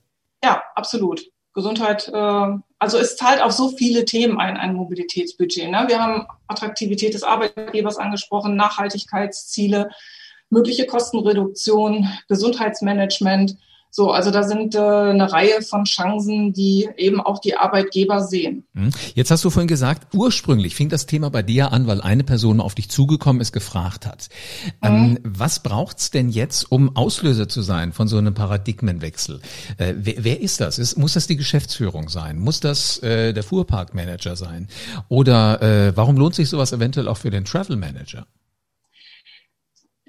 Ja, 0.43 0.63
absolut. 0.73 1.21
Gesundheit, 1.53 2.09
äh, 2.11 2.47
also 2.79 2.97
es 2.97 3.17
zahlt 3.17 3.39
auf 3.39 3.51
so 3.51 3.69
viele 3.69 4.03
Themen 4.03 4.39
ein, 4.39 4.57
ein 4.57 4.73
Mobilitätsbudget. 4.73 5.69
Ne? 5.69 5.85
Wir 5.87 6.01
haben 6.01 6.25
Attraktivität 6.47 7.13
des 7.13 7.21
Arbeitgebers 7.21 7.97
angesprochen, 7.97 8.55
Nachhaltigkeitsziele, 8.55 9.91
mögliche 10.49 10.87
Kostenreduktion, 10.87 12.09
Gesundheitsmanagement. 12.27 13.57
So, 13.95 14.09
also 14.09 14.31
da 14.31 14.41
sind 14.41 14.73
äh, 14.73 14.79
eine 14.79 15.31
Reihe 15.31 15.61
von 15.61 15.83
Chancen, 15.83 16.51
die 16.51 16.89
eben 16.97 17.21
auch 17.21 17.37
die 17.37 17.55
Arbeitgeber 17.55 18.23
sehen. 18.23 18.65
Hm. 18.73 18.89
Jetzt 19.13 19.29
hast 19.29 19.45
du 19.45 19.51
vorhin 19.51 19.67
gesagt, 19.67 20.15
ursprünglich 20.15 20.73
fing 20.73 20.89
das 20.89 21.05
Thema 21.05 21.29
bei 21.29 21.43
dir 21.43 21.71
an, 21.71 21.85
weil 21.85 22.01
eine 22.01 22.23
Person 22.23 22.59
auf 22.59 22.73
dich 22.73 22.89
zugekommen 22.89 23.39
ist, 23.39 23.51
gefragt 23.51 24.07
hat. 24.07 24.29
Ähm, 24.81 24.93
mhm. 24.93 25.03
Ähm, 25.03 25.19
was 25.23 25.61
braucht's 25.61 26.09
denn 26.09 26.29
jetzt, 26.29 26.71
um 26.71 26.95
Auslöser 26.95 27.47
zu 27.47 27.61
sein 27.61 27.93
von 27.93 28.07
so 28.07 28.17
einem 28.17 28.33
Paradigmenwechsel? 28.33 29.41
Äh, 29.77 29.93
wer, 29.95 30.23
wer, 30.23 30.41
ist 30.41 30.59
das? 30.59 30.79
Ist, 30.79 30.97
muss 30.97 31.13
das 31.13 31.27
die 31.27 31.37
Geschäftsführung 31.37 32.09
sein? 32.09 32.39
Muss 32.39 32.61
das 32.61 32.97
äh, 33.03 33.31
der 33.31 33.43
Fuhrparkmanager 33.43 34.35
sein? 34.35 34.69
Oder 35.07 35.61
äh, 35.61 35.95
warum 35.95 36.17
lohnt 36.17 36.33
sich 36.33 36.49
sowas 36.49 36.71
eventuell 36.73 37.07
auch 37.07 37.17
für 37.17 37.29
den 37.29 37.45
Travel 37.45 37.75
Manager? 37.75 38.25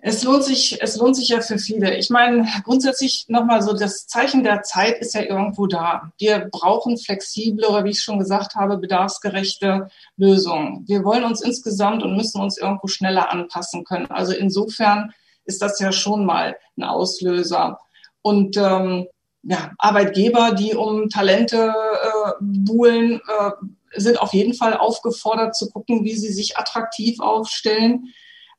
Es 0.07 0.23
lohnt 0.23 0.45
sich, 0.45 0.83
es 0.83 0.99
lohnt 0.99 1.17
sich 1.17 1.29
ja 1.29 1.41
für 1.41 1.57
viele. 1.57 1.97
Ich 1.97 2.11
meine, 2.11 2.47
grundsätzlich 2.65 3.25
nochmal 3.29 3.63
so, 3.63 3.73
das 3.73 4.07
Zeichen 4.07 4.45
der 4.45 4.61
Zeit 4.61 4.99
ist 4.99 5.15
ja 5.15 5.23
irgendwo 5.23 5.67
da. 5.67 6.13
Wir 6.19 6.41
brauchen 6.53 6.99
flexible 6.99 7.67
oder 7.67 7.85
wie 7.85 7.93
ich 7.93 8.03
schon 8.03 8.19
gesagt 8.19 8.55
habe, 8.55 8.77
bedarfsgerechte 8.77 9.89
Lösungen. 10.19 10.85
Wir 10.87 11.05
wollen 11.05 11.25
uns 11.25 11.41
insgesamt 11.41 12.03
und 12.03 12.19
müssen 12.19 12.43
uns 12.43 12.59
irgendwo 12.59 12.87
schneller 12.87 13.33
anpassen 13.33 13.85
können. 13.85 14.11
Also 14.11 14.35
insofern 14.35 15.15
ist 15.47 15.63
das 15.63 15.81
ja 15.81 15.91
schon 15.91 16.27
mal 16.27 16.55
ein 16.77 16.85
Auslöser. 16.85 17.81
Und 18.21 18.59
ähm, 18.59 19.07
ja, 19.43 19.71
Arbeitgeber, 19.79 20.53
die 20.53 20.75
um 20.75 21.09
Talente 21.09 21.73
äh, 21.73 22.33
buhlen, 22.43 23.23
äh, 23.27 23.51
sind 23.99 24.21
auf 24.21 24.35
jeden 24.35 24.53
Fall 24.53 24.77
aufgefordert 24.77 25.57
zu 25.57 25.71
gucken, 25.71 26.05
wie 26.05 26.15
sie 26.15 26.31
sich 26.31 26.59
attraktiv 26.59 27.21
aufstellen 27.21 28.13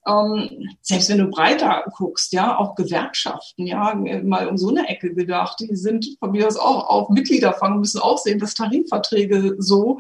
ähm, 0.08 0.70
selbst 0.82 1.10
wenn 1.10 1.18
du 1.18 1.28
breiter 1.28 1.84
guckst, 1.96 2.32
ja, 2.32 2.58
auch 2.58 2.76
Gewerkschaften, 2.76 3.66
ja, 3.66 3.96
mal 3.96 4.48
um 4.48 4.58
so 4.58 4.70
eine 4.70 4.88
Ecke 4.88 5.14
gedacht, 5.14 5.60
die 5.60 5.76
sind 5.76 6.18
von 6.20 6.32
mir 6.32 6.48
aus 6.48 6.58
auch 6.58 6.88
auf 6.88 7.10
Mitgliederfang, 7.10 7.80
müssen 7.80 8.00
auch 8.00 8.18
sehen, 8.18 8.40
dass 8.40 8.54
Tarifverträge 8.54 9.56
so 9.58 10.00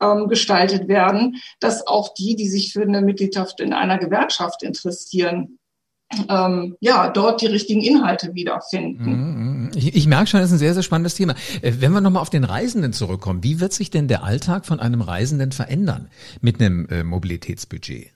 ähm, 0.00 0.28
gestaltet 0.28 0.88
werden, 0.88 1.36
dass 1.60 1.86
auch 1.86 2.12
die, 2.14 2.36
die 2.36 2.48
sich 2.48 2.72
für 2.72 2.82
eine 2.82 3.00
Mitgliedschaft 3.00 3.60
in 3.60 3.72
einer 3.72 3.98
Gewerkschaft 3.98 4.62
interessieren, 4.62 5.58
ähm, 6.28 6.76
ja, 6.80 7.08
dort 7.08 7.40
die 7.40 7.46
richtigen 7.46 7.82
Inhalte 7.82 8.34
wiederfinden. 8.34 9.04
Mhm, 9.04 9.62
mhm. 9.64 9.70
Ich, 9.74 9.96
ich 9.96 10.06
merke 10.06 10.28
schon, 10.28 10.40
das 10.40 10.50
ist 10.50 10.56
ein 10.56 10.60
sehr, 10.60 10.74
sehr 10.74 10.82
spannendes 10.82 11.14
Thema. 11.14 11.34
Äh, 11.62 11.74
wenn 11.78 11.92
wir 11.92 12.00
nochmal 12.00 12.22
auf 12.22 12.30
den 12.30 12.44
Reisenden 12.44 12.92
zurückkommen, 12.92 13.42
wie 13.42 13.58
wird 13.58 13.72
sich 13.72 13.90
denn 13.90 14.06
der 14.06 14.22
Alltag 14.22 14.66
von 14.66 14.80
einem 14.80 15.00
Reisenden 15.00 15.50
verändern 15.50 16.08
mit 16.40 16.60
einem 16.60 16.86
äh, 16.90 17.02
Mobilitätsbudget? 17.02 18.12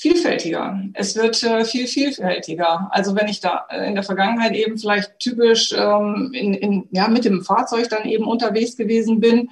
Vielfältiger. 0.00 0.82
Es 0.94 1.14
wird 1.14 1.42
äh, 1.42 1.66
viel 1.66 1.86
vielfältiger. 1.86 2.88
Also 2.90 3.14
wenn 3.14 3.28
ich 3.28 3.40
da 3.40 3.66
äh, 3.68 3.86
in 3.86 3.94
der 3.94 4.02
Vergangenheit 4.02 4.54
eben 4.54 4.78
vielleicht 4.78 5.18
typisch 5.18 5.72
ähm, 5.72 6.30
in, 6.32 6.54
in, 6.54 6.88
ja, 6.90 7.08
mit 7.08 7.26
dem 7.26 7.44
Fahrzeug 7.44 7.90
dann 7.90 8.08
eben 8.08 8.24
unterwegs 8.24 8.76
gewesen 8.76 9.20
bin, 9.20 9.50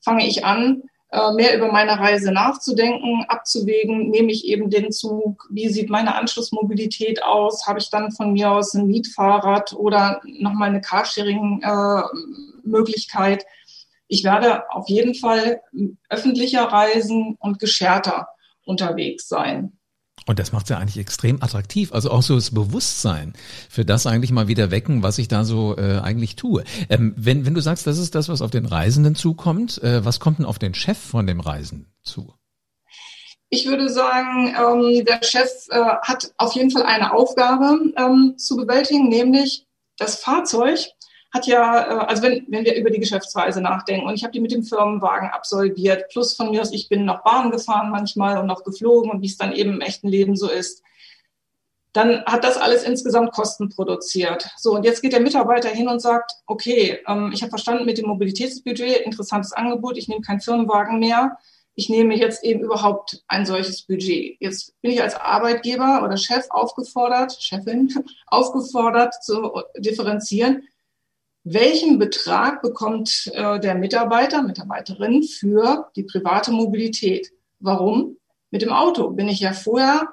fange 0.00 0.26
ich 0.26 0.46
an, 0.46 0.84
äh, 1.10 1.32
mehr 1.32 1.54
über 1.54 1.70
meine 1.70 1.98
Reise 1.98 2.32
nachzudenken, 2.32 3.26
abzuwägen, 3.28 4.08
nehme 4.08 4.32
ich 4.32 4.46
eben 4.46 4.70
den 4.70 4.90
Zug, 4.90 5.46
wie 5.50 5.68
sieht 5.68 5.90
meine 5.90 6.14
Anschlussmobilität 6.14 7.22
aus, 7.22 7.66
habe 7.66 7.78
ich 7.78 7.90
dann 7.90 8.10
von 8.10 8.32
mir 8.32 8.52
aus 8.52 8.72
ein 8.72 8.86
Mietfahrrad 8.86 9.74
oder 9.74 10.22
nochmal 10.24 10.70
eine 10.70 10.80
Carsharing-Möglichkeit. 10.80 13.42
Äh, 13.42 13.46
ich 14.08 14.24
werde 14.24 14.62
auf 14.70 14.88
jeden 14.88 15.14
Fall 15.14 15.60
öffentlicher 16.08 16.62
reisen 16.62 17.36
und 17.38 17.58
gescherter 17.58 18.28
unterwegs 18.64 19.28
sein. 19.28 19.76
Und 20.26 20.38
das 20.38 20.52
macht 20.52 20.68
ja 20.70 20.78
eigentlich 20.78 20.98
extrem 20.98 21.42
attraktiv. 21.42 21.92
Also 21.92 22.10
auch 22.10 22.22
so 22.22 22.34
das 22.34 22.52
Bewusstsein 22.52 23.32
für 23.68 23.84
das 23.84 24.06
eigentlich 24.06 24.32
mal 24.32 24.48
wieder 24.48 24.70
wecken, 24.70 25.02
was 25.02 25.18
ich 25.18 25.28
da 25.28 25.44
so 25.44 25.76
äh, 25.76 25.98
eigentlich 25.98 26.36
tue. 26.36 26.64
Ähm, 26.88 27.14
wenn, 27.16 27.46
wenn 27.46 27.54
du 27.54 27.60
sagst, 27.60 27.86
das 27.86 27.98
ist 27.98 28.14
das, 28.14 28.28
was 28.28 28.42
auf 28.42 28.50
den 28.50 28.66
Reisenden 28.66 29.14
zukommt, 29.14 29.82
äh, 29.82 30.04
was 30.04 30.20
kommt 30.20 30.38
denn 30.38 30.46
auf 30.46 30.58
den 30.58 30.74
Chef 30.74 30.98
von 30.98 31.26
dem 31.26 31.40
Reisen 31.40 31.92
zu? 32.02 32.34
Ich 33.48 33.66
würde 33.66 33.88
sagen, 33.88 34.54
ähm, 34.56 35.04
der 35.04 35.24
Chef 35.24 35.50
äh, 35.70 35.80
hat 36.02 36.32
auf 36.36 36.54
jeden 36.54 36.70
Fall 36.70 36.84
eine 36.84 37.12
Aufgabe 37.12 37.92
ähm, 37.96 38.34
zu 38.36 38.56
bewältigen, 38.56 39.08
nämlich 39.08 39.66
das 39.96 40.16
Fahrzeug 40.16 40.78
hat 41.32 41.46
ja, 41.46 41.86
äh, 41.86 42.06
also 42.06 42.22
wenn, 42.22 42.46
wenn 42.48 42.64
wir 42.64 42.76
über 42.76 42.90
die 42.90 43.00
Geschäftsreise 43.00 43.60
nachdenken 43.60 44.06
und 44.06 44.14
ich 44.14 44.22
habe 44.22 44.32
die 44.32 44.40
mit 44.40 44.52
dem 44.52 44.64
Firmenwagen 44.64 45.30
absolviert, 45.30 46.08
plus 46.10 46.34
von 46.34 46.50
mir 46.50 46.62
aus, 46.62 46.72
ich 46.72 46.88
bin 46.88 47.04
noch 47.04 47.22
Bahn 47.22 47.50
gefahren 47.50 47.90
manchmal 47.90 48.38
und 48.38 48.46
noch 48.46 48.64
geflogen 48.64 49.10
und 49.10 49.22
wie 49.22 49.26
es 49.26 49.36
dann 49.36 49.52
eben 49.52 49.74
im 49.74 49.80
echten 49.80 50.08
Leben 50.08 50.36
so 50.36 50.48
ist, 50.48 50.82
dann 51.92 52.24
hat 52.24 52.44
das 52.44 52.56
alles 52.56 52.84
insgesamt 52.84 53.32
Kosten 53.32 53.68
produziert. 53.68 54.48
So, 54.56 54.74
und 54.74 54.84
jetzt 54.84 55.02
geht 55.02 55.12
der 55.12 55.20
Mitarbeiter 55.20 55.68
hin 55.68 55.88
und 55.88 56.00
sagt, 56.00 56.32
okay, 56.46 57.00
ähm, 57.06 57.30
ich 57.34 57.42
habe 57.42 57.50
verstanden 57.50 57.84
mit 57.84 57.98
dem 57.98 58.06
Mobilitätsbudget, 58.06 59.00
interessantes 59.00 59.52
Angebot, 59.52 59.96
ich 59.98 60.08
nehme 60.08 60.20
keinen 60.20 60.40
Firmenwagen 60.40 61.00
mehr, 61.00 61.36
ich 61.74 61.88
nehme 61.88 62.16
jetzt 62.16 62.44
eben 62.44 62.60
überhaupt 62.60 63.22
ein 63.26 63.46
solches 63.46 63.82
Budget. 63.82 64.36
Jetzt 64.40 64.80
bin 64.82 64.92
ich 64.92 65.02
als 65.02 65.14
Arbeitgeber 65.14 66.02
oder 66.04 66.16
Chef 66.16 66.46
aufgefordert, 66.50 67.36
Chefin, 67.40 67.92
aufgefordert 68.26 69.14
zu 69.24 69.62
differenzieren, 69.78 70.68
welchen 71.44 71.98
Betrag 71.98 72.62
bekommt 72.62 73.30
äh, 73.34 73.58
der 73.60 73.74
Mitarbeiter, 73.74 74.42
Mitarbeiterin 74.42 75.22
für 75.22 75.90
die 75.96 76.02
private 76.02 76.52
Mobilität? 76.52 77.30
Warum? 77.58 78.18
Mit 78.50 78.62
dem 78.62 78.72
Auto 78.72 79.10
bin 79.10 79.28
ich 79.28 79.40
ja 79.40 79.52
vorher, 79.52 80.08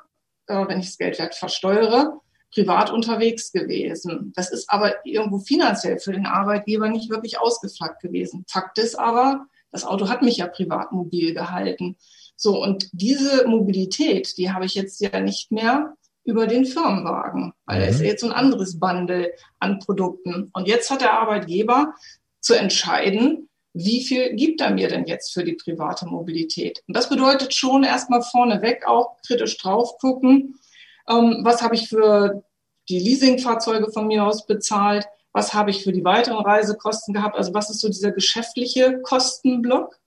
äh, 0.47 0.67
wenn 0.67 0.79
ich 0.79 0.87
das 0.87 0.97
Geldwert 0.97 1.35
versteuere, 1.35 2.21
privat 2.53 2.91
unterwegs 2.91 3.51
gewesen. 3.51 4.31
Das 4.35 4.51
ist 4.51 4.69
aber 4.69 5.05
irgendwo 5.05 5.39
finanziell 5.39 5.99
für 5.99 6.13
den 6.13 6.25
Arbeitgeber 6.25 6.89
nicht 6.89 7.09
wirklich 7.09 7.39
ausgefragt 7.39 8.01
gewesen. 8.01 8.45
Fakt 8.47 8.77
ist 8.77 8.97
aber, 8.97 9.47
das 9.71 9.83
Auto 9.83 10.07
hat 10.07 10.21
mich 10.21 10.37
ja 10.37 10.47
privat 10.47 10.91
mobil 10.91 11.33
gehalten. 11.33 11.97
So, 12.35 12.61
und 12.61 12.89
diese 12.93 13.47
Mobilität, 13.47 14.37
die 14.37 14.51
habe 14.51 14.65
ich 14.65 14.75
jetzt 14.75 15.01
ja 15.01 15.19
nicht 15.19 15.51
mehr 15.51 15.95
über 16.27 16.45
den 16.45 16.65
Firmenwagen, 16.65 17.53
weil 17.65 17.79
mhm. 17.79 17.83
da 17.83 17.89
ist 17.89 18.01
jetzt 18.01 18.21
so 18.21 18.27
ein 18.27 18.33
anderes 18.33 18.79
Bundle 18.79 19.31
an 19.59 19.79
Produkten. 19.79 20.49
Und 20.53 20.67
jetzt 20.67 20.91
hat 20.91 21.01
der 21.01 21.13
Arbeitgeber 21.13 21.93
zu 22.41 22.53
entscheiden, 22.53 23.49
wie 23.73 24.03
viel 24.03 24.35
gibt 24.35 24.59
er 24.59 24.71
mir 24.71 24.87
denn 24.89 25.05
jetzt 25.05 25.33
für 25.33 25.43
die 25.43 25.53
private 25.53 26.05
Mobilität? 26.05 26.83
Und 26.87 26.97
das 26.97 27.09
bedeutet 27.09 27.53
schon 27.53 27.83
erstmal 27.83 28.21
vorneweg 28.21 28.85
auch 28.85 29.17
kritisch 29.25 29.57
drauf 29.57 29.97
gucken, 29.99 30.59
ähm, 31.07 31.39
was 31.43 31.61
habe 31.61 31.75
ich 31.75 31.87
für 31.87 32.43
die 32.89 32.99
Leasingfahrzeuge 32.99 33.91
von 33.91 34.07
mir 34.07 34.25
aus 34.25 34.45
bezahlt, 34.45 35.07
was 35.31 35.53
habe 35.53 35.69
ich 35.69 35.83
für 35.83 35.91
die 35.93 36.03
weiteren 36.03 36.43
Reisekosten 36.43 37.13
gehabt, 37.13 37.37
also 37.37 37.53
was 37.53 37.69
ist 37.69 37.79
so 37.79 37.87
dieser 37.87 38.11
geschäftliche 38.11 38.99
Kostenblock 39.01 39.97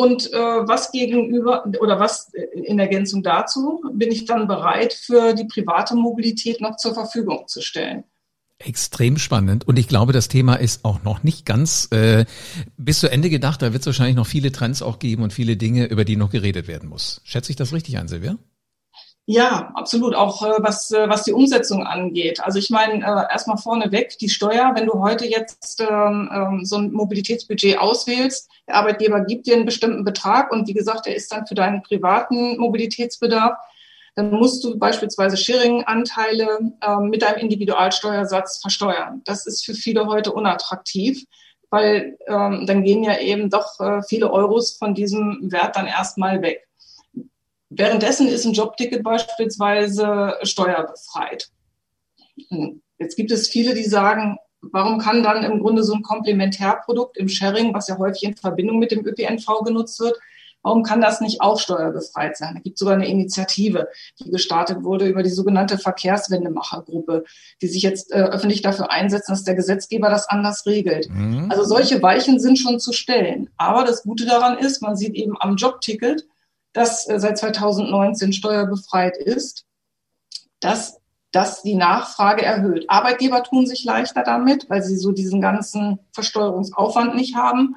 und 0.00 0.32
äh, 0.32 0.38
was 0.38 0.92
gegenüber 0.92 1.64
oder 1.80 1.98
was 1.98 2.30
in 2.52 2.78
Ergänzung 2.78 3.24
dazu 3.24 3.82
bin 3.92 4.12
ich 4.12 4.26
dann 4.26 4.46
bereit 4.46 4.92
für 4.92 5.34
die 5.34 5.44
private 5.44 5.96
Mobilität 5.96 6.60
noch 6.60 6.76
zur 6.76 6.94
Verfügung 6.94 7.48
zu 7.48 7.60
stellen. 7.60 8.04
Extrem 8.60 9.18
spannend 9.18 9.66
und 9.66 9.76
ich 9.76 9.88
glaube, 9.88 10.12
das 10.12 10.28
Thema 10.28 10.54
ist 10.54 10.84
auch 10.84 11.02
noch 11.02 11.24
nicht 11.24 11.44
ganz 11.44 11.88
äh, 11.90 12.26
bis 12.76 13.00
zu 13.00 13.10
Ende 13.10 13.28
gedacht. 13.28 13.60
Da 13.60 13.72
wird 13.72 13.80
es 13.80 13.86
wahrscheinlich 13.86 14.14
noch 14.14 14.26
viele 14.26 14.52
Trends 14.52 14.82
auch 14.82 15.00
geben 15.00 15.24
und 15.24 15.32
viele 15.32 15.56
Dinge, 15.56 15.86
über 15.86 16.04
die 16.04 16.14
noch 16.14 16.30
geredet 16.30 16.68
werden 16.68 16.88
muss. 16.88 17.20
Schätze 17.24 17.50
ich 17.50 17.56
das 17.56 17.72
richtig 17.72 17.98
ein, 17.98 18.06
Silvia? 18.06 18.38
Ja, 19.30 19.72
absolut. 19.74 20.14
Auch 20.14 20.42
äh, 20.42 20.54
was, 20.62 20.90
äh, 20.90 21.06
was 21.06 21.24
die 21.24 21.34
Umsetzung 21.34 21.86
angeht. 21.86 22.42
Also 22.42 22.58
ich 22.58 22.70
meine, 22.70 23.04
äh, 23.04 23.30
erstmal 23.30 23.58
vorneweg 23.58 24.16
die 24.18 24.30
Steuer. 24.30 24.72
Wenn 24.74 24.86
du 24.86 25.02
heute 25.02 25.26
jetzt 25.26 25.82
ähm, 25.82 26.30
ähm, 26.32 26.64
so 26.64 26.76
ein 26.76 26.92
Mobilitätsbudget 26.92 27.78
auswählst, 27.78 28.48
der 28.66 28.76
Arbeitgeber 28.76 29.20
gibt 29.20 29.46
dir 29.46 29.56
einen 29.56 29.66
bestimmten 29.66 30.02
Betrag 30.02 30.50
und 30.50 30.66
wie 30.66 30.72
gesagt, 30.72 31.04
der 31.04 31.14
ist 31.14 31.30
dann 31.30 31.46
für 31.46 31.54
deinen 31.54 31.82
privaten 31.82 32.56
Mobilitätsbedarf. 32.56 33.58
Dann 34.14 34.30
musst 34.30 34.64
du 34.64 34.78
beispielsweise 34.78 35.36
Sharing-Anteile 35.36 36.60
ähm, 36.80 37.10
mit 37.10 37.20
deinem 37.20 37.36
Individualsteuersatz 37.36 38.62
versteuern. 38.62 39.20
Das 39.26 39.46
ist 39.46 39.62
für 39.62 39.74
viele 39.74 40.06
heute 40.06 40.32
unattraktiv, 40.32 41.22
weil 41.68 42.16
ähm, 42.28 42.64
dann 42.66 42.82
gehen 42.82 43.04
ja 43.04 43.18
eben 43.18 43.50
doch 43.50 43.78
äh, 43.78 44.00
viele 44.08 44.32
Euros 44.32 44.78
von 44.78 44.94
diesem 44.94 45.52
Wert 45.52 45.76
dann 45.76 45.86
erstmal 45.86 46.40
weg. 46.40 46.67
Währenddessen 47.70 48.28
ist 48.28 48.44
ein 48.44 48.54
Jobticket 48.54 49.02
beispielsweise 49.02 50.34
steuerbefreit. 50.42 51.50
Jetzt 52.98 53.16
gibt 53.16 53.30
es 53.30 53.48
viele, 53.48 53.74
die 53.74 53.84
sagen, 53.84 54.38
warum 54.60 54.98
kann 54.98 55.22
dann 55.22 55.44
im 55.44 55.60
Grunde 55.60 55.84
so 55.84 55.94
ein 55.94 56.02
Komplementärprodukt 56.02 57.16
im 57.16 57.28
Sharing, 57.28 57.74
was 57.74 57.88
ja 57.88 57.98
häufig 57.98 58.24
in 58.24 58.36
Verbindung 58.36 58.78
mit 58.78 58.90
dem 58.90 59.06
ÖPNV 59.06 59.64
genutzt 59.64 60.00
wird, 60.00 60.16
warum 60.62 60.82
kann 60.82 61.00
das 61.00 61.20
nicht 61.20 61.40
auch 61.40 61.60
steuerbefreit 61.60 62.36
sein? 62.36 62.54
Da 62.54 62.60
gibt 62.60 62.74
es 62.74 62.80
sogar 62.80 62.94
eine 62.94 63.08
Initiative, 63.08 63.88
die 64.18 64.30
gestartet 64.30 64.82
wurde 64.82 65.06
über 65.06 65.22
die 65.22 65.30
sogenannte 65.30 65.78
Verkehrswendemachergruppe, 65.78 67.24
die 67.62 67.68
sich 67.68 67.82
jetzt 67.82 68.12
äh, 68.12 68.22
öffentlich 68.22 68.62
dafür 68.62 68.90
einsetzen, 68.90 69.32
dass 69.32 69.44
der 69.44 69.54
Gesetzgeber 69.54 70.10
das 70.10 70.28
anders 70.28 70.66
regelt. 70.66 71.08
Mhm. 71.10 71.46
Also 71.50 71.64
solche 71.64 72.02
Weichen 72.02 72.40
sind 72.40 72.58
schon 72.58 72.80
zu 72.80 72.92
stellen. 72.92 73.50
Aber 73.56 73.84
das 73.84 74.02
Gute 74.02 74.26
daran 74.26 74.58
ist, 74.58 74.82
man 74.82 74.96
sieht 74.96 75.14
eben 75.14 75.36
am 75.38 75.56
Jobticket, 75.56 76.26
das 76.72 77.08
äh, 77.08 77.18
seit 77.18 77.38
2019 77.38 78.32
steuerbefreit 78.32 79.16
ist, 79.16 79.64
dass 80.60 80.98
das 81.30 81.62
die 81.62 81.74
Nachfrage 81.74 82.44
erhöht. 82.44 82.88
Arbeitgeber 82.88 83.42
tun 83.42 83.66
sich 83.66 83.84
leichter 83.84 84.22
damit, 84.22 84.70
weil 84.70 84.82
sie 84.82 84.96
so 84.96 85.12
diesen 85.12 85.40
ganzen 85.40 85.98
Versteuerungsaufwand 86.12 87.14
nicht 87.14 87.36
haben. 87.36 87.76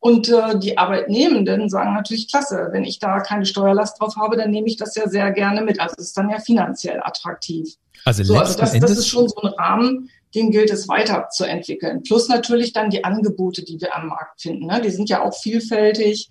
Und 0.00 0.30
äh, 0.30 0.58
die 0.58 0.78
Arbeitnehmenden 0.78 1.68
sagen 1.68 1.92
natürlich, 1.92 2.28
klasse, 2.28 2.68
wenn 2.72 2.84
ich 2.84 2.98
da 2.98 3.20
keine 3.20 3.44
Steuerlast 3.44 4.00
drauf 4.00 4.16
habe, 4.16 4.36
dann 4.36 4.50
nehme 4.50 4.66
ich 4.66 4.76
das 4.76 4.94
ja 4.96 5.08
sehr 5.08 5.30
gerne 5.30 5.60
mit. 5.60 5.78
Also 5.78 5.94
es 5.98 6.08
ist 6.08 6.16
dann 6.16 6.30
ja 6.30 6.38
finanziell 6.38 7.00
attraktiv. 7.02 7.76
Also, 8.06 8.24
so, 8.24 8.38
also 8.38 8.58
das, 8.58 8.72
das 8.72 8.90
ist 8.90 9.08
schon 9.08 9.28
so 9.28 9.42
ein 9.42 9.52
Rahmen, 9.52 10.10
den 10.34 10.50
gilt 10.50 10.70
es 10.70 10.88
weiterzuentwickeln. 10.88 12.02
Plus 12.02 12.28
natürlich 12.28 12.72
dann 12.72 12.88
die 12.88 13.04
Angebote, 13.04 13.62
die 13.62 13.78
wir 13.80 13.94
am 13.94 14.08
Markt 14.08 14.40
finden. 14.40 14.66
Ne? 14.66 14.80
Die 14.80 14.90
sind 14.90 15.10
ja 15.10 15.22
auch 15.22 15.34
vielfältig. 15.34 16.30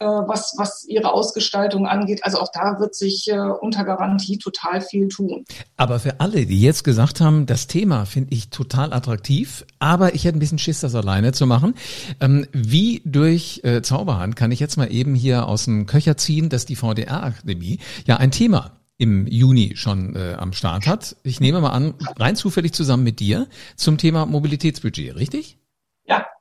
Äh, 0.00 0.06
was, 0.06 0.54
was 0.56 0.86
ihre 0.88 1.12
Ausgestaltung 1.12 1.86
angeht. 1.86 2.24
Also 2.24 2.38
auch 2.38 2.48
da 2.54 2.80
wird 2.80 2.94
sich 2.94 3.28
äh, 3.28 3.38
unter 3.38 3.84
Garantie 3.84 4.38
total 4.38 4.80
viel 4.80 5.08
tun. 5.08 5.44
Aber 5.76 6.00
für 6.00 6.20
alle, 6.20 6.46
die 6.46 6.58
jetzt 6.58 6.84
gesagt 6.84 7.20
haben, 7.20 7.44
das 7.44 7.66
Thema 7.66 8.06
finde 8.06 8.32
ich 8.32 8.48
total 8.48 8.94
attraktiv, 8.94 9.66
aber 9.78 10.14
ich 10.14 10.24
hätte 10.24 10.38
ein 10.38 10.40
bisschen 10.40 10.56
Schiss, 10.56 10.80
das 10.80 10.94
alleine 10.94 11.32
zu 11.32 11.46
machen. 11.46 11.74
Ähm, 12.18 12.46
wie 12.50 13.02
durch 13.04 13.60
äh, 13.62 13.82
Zauberhand 13.82 14.36
kann 14.36 14.52
ich 14.52 14.60
jetzt 14.60 14.78
mal 14.78 14.90
eben 14.90 15.14
hier 15.14 15.46
aus 15.46 15.66
dem 15.66 15.84
Köcher 15.84 16.16
ziehen, 16.16 16.48
dass 16.48 16.64
die 16.64 16.76
VDR-Akademie 16.76 17.78
ja 18.06 18.16
ein 18.16 18.30
Thema 18.30 18.80
im 18.96 19.26
Juni 19.26 19.72
schon 19.76 20.16
äh, 20.16 20.32
am 20.38 20.54
Start 20.54 20.86
hat. 20.86 21.16
Ich 21.24 21.40
nehme 21.40 21.60
mal 21.60 21.72
an, 21.72 21.92
rein 22.18 22.36
zufällig 22.36 22.72
zusammen 22.72 23.04
mit 23.04 23.20
dir 23.20 23.48
zum 23.76 23.98
Thema 23.98 24.24
Mobilitätsbudget, 24.24 25.16
richtig? 25.16 25.59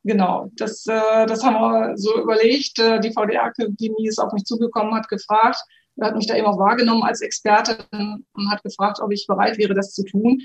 Genau. 0.09 0.49
Das, 0.55 0.87
äh, 0.87 1.27
das 1.27 1.43
haben 1.43 1.53
wir 1.53 1.95
so 1.95 2.19
überlegt. 2.19 2.79
Äh, 2.79 2.99
die 2.99 3.11
VDR-Akademie 3.11 4.07
ist 4.07 4.17
auf 4.17 4.33
mich 4.33 4.43
zugekommen, 4.43 4.95
hat 4.95 5.07
gefragt, 5.07 5.61
hat 6.01 6.15
mich 6.15 6.25
da 6.25 6.35
eben 6.35 6.47
auch 6.47 6.57
wahrgenommen 6.57 7.03
als 7.03 7.21
Experte 7.21 7.77
und 7.91 8.49
hat 8.49 8.63
gefragt, 8.63 8.97
ob 9.03 9.11
ich 9.11 9.27
bereit 9.27 9.59
wäre, 9.59 9.75
das 9.75 9.93
zu 9.93 10.03
tun. 10.03 10.41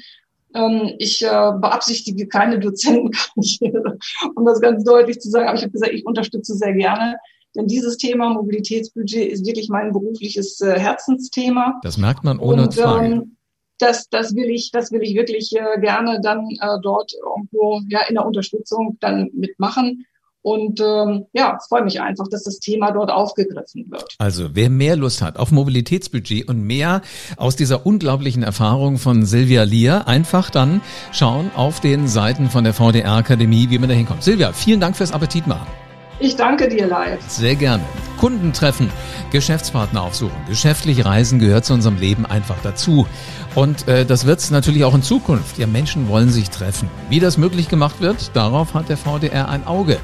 Ähm, 0.55 0.93
ich 0.99 1.25
äh, 1.25 1.53
beabsichtige 1.59 2.29
keine 2.29 2.59
Dozentenkarriere, 2.59 3.97
um 4.37 4.45
das 4.45 4.61
ganz 4.61 4.85
deutlich 4.85 5.19
zu 5.19 5.31
sagen, 5.31 5.49
aber 5.49 5.57
ich 5.57 5.63
habe 5.63 5.73
gesagt, 5.73 5.95
ich 5.95 6.05
unterstütze 6.05 6.55
sehr 6.57 6.75
gerne. 6.75 7.17
Denn 7.57 7.67
dieses 7.67 7.97
Thema 7.97 8.35
Mobilitätsbudget 8.35 9.33
ist 9.33 9.47
wirklich 9.47 9.71
mein 9.71 9.93
berufliches 9.93 10.61
äh, 10.61 10.79
Herzensthema. 10.79 11.81
Das 11.83 11.97
merkt 11.97 12.23
man 12.23 12.39
ohne 12.39 12.65
und, 12.65 12.75
Frage. 12.75 13.07
Ähm, 13.07 13.37
das, 13.79 14.09
das 14.09 14.35
will 14.35 14.51
ich, 14.51 14.71
das 14.71 14.93
will 14.93 15.03
ich 15.03 15.15
wirklich 15.15 15.53
äh, 15.55 15.81
gerne 15.81 16.21
dann 16.23 16.49
äh, 16.61 16.79
dort 16.83 17.13
irgendwo 17.15 17.81
ja 17.89 18.01
in 18.09 18.15
der 18.15 18.27
Unterstützung 18.27 18.97
dann 19.01 19.31
mitmachen. 19.33 20.07
Und 20.43 20.79
ähm, 20.79 21.25
ja, 21.33 21.59
freue 21.67 21.85
mich 21.85 22.03
einfach, 22.03 22.29
dass 22.29 22.43
das 22.43 22.59
Thema 22.59 22.91
dort 22.91 23.11
aufgegriffen 23.11 23.87
wird. 23.91 24.15
Also 24.19 24.51
wer 24.53 24.69
mehr 24.69 24.95
Lust 24.95 25.23
hat 25.23 25.39
auf 25.39 25.51
Mobilitätsbudget 25.53 26.49
und 26.49 26.61
mehr 26.61 27.01
aus 27.39 27.57
dieser 27.57 27.87
unglaublichen 27.87 28.43
Erfahrung 28.43 28.99
von 28.99 29.25
Silvia 29.25 29.63
Lier, 29.63 30.07
einfach 30.07 30.51
dann 30.51 30.83
schauen 31.13 31.51
auf 31.57 31.81
den 31.81 32.09
Seiten 32.09 32.51
von 32.51 32.63
der 32.63 32.75
VDR 32.75 33.13
Akademie, 33.13 33.71
wie 33.71 33.79
man 33.79 33.89
da 33.89 33.95
hinkommt. 33.95 34.23
Silvia, 34.23 34.53
vielen 34.53 34.81
Dank 34.81 34.97
fürs 34.97 35.13
Appetit 35.13 35.47
machen. 35.47 35.84
Ich 36.21 36.37
danke 36.37 36.69
dir 36.69 36.87
live. 36.87 37.21
Sehr 37.29 37.57
gerne. 37.57 37.83
Kunden 38.19 38.53
treffen, 38.53 38.89
Geschäftspartner 39.33 40.03
aufsuchen. 40.03 40.37
Geschäftlich 40.49 41.05
reisen 41.05 41.41
gehört 41.41 41.65
zu 41.65 41.75
unserem 41.75 41.97
Leben 41.97 42.25
einfach 42.25 42.57
dazu. 42.63 43.07
Und 43.55 43.89
äh, 43.89 44.07
das 44.07 44.25
wird 44.25 44.39
es 44.39 44.51
natürlich 44.51 44.85
auch 44.85 44.95
in 44.95 45.03
Zukunft. 45.03 45.59
Ja, 45.59 45.67
Menschen 45.67 46.09
wollen 46.09 46.31
sich 46.31 46.51
treffen. 46.51 46.89
Wie 47.11 47.21
das 47.21 47.37
möglich 47.37 47.69
gemacht 47.69 48.01
wird, 48.01 48.31
darauf 48.35 48.75
hat 48.75 48.89
der 48.89 48.97
VDR 48.97 49.49
ein 49.49 49.67
Auge. 49.67 49.99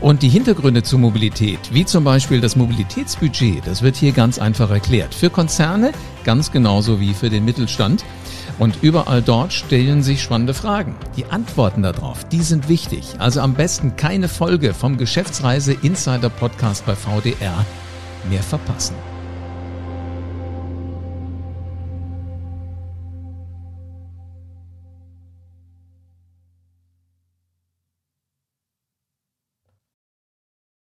Und 0.00 0.22
die 0.22 0.28
Hintergründe 0.28 0.82
zur 0.82 0.98
Mobilität, 0.98 1.58
wie 1.72 1.84
zum 1.86 2.04
Beispiel 2.04 2.40
das 2.40 2.56
Mobilitätsbudget, 2.56 3.66
das 3.66 3.82
wird 3.82 3.96
hier 3.96 4.12
ganz 4.12 4.38
einfach 4.38 4.70
erklärt. 4.70 5.14
Für 5.14 5.30
Konzerne 5.30 5.92
ganz 6.24 6.50
genauso 6.50 7.00
wie 7.00 7.14
für 7.14 7.30
den 7.30 7.44
Mittelstand. 7.44 8.04
Und 8.58 8.82
überall 8.82 9.22
dort 9.22 9.52
stellen 9.52 10.02
sich 10.02 10.22
spannende 10.22 10.54
Fragen. 10.54 10.94
Die 11.16 11.26
Antworten 11.26 11.82
darauf, 11.82 12.24
die 12.28 12.42
sind 12.42 12.68
wichtig. 12.68 13.14
Also 13.18 13.40
am 13.40 13.54
besten 13.54 13.96
keine 13.96 14.28
Folge 14.28 14.74
vom 14.74 14.96
Geschäftsreise 14.96 15.72
Insider 15.82 16.30
Podcast 16.30 16.86
bei 16.86 16.94
VDR 16.94 17.64
mehr 18.30 18.42
verpassen. 18.42 19.13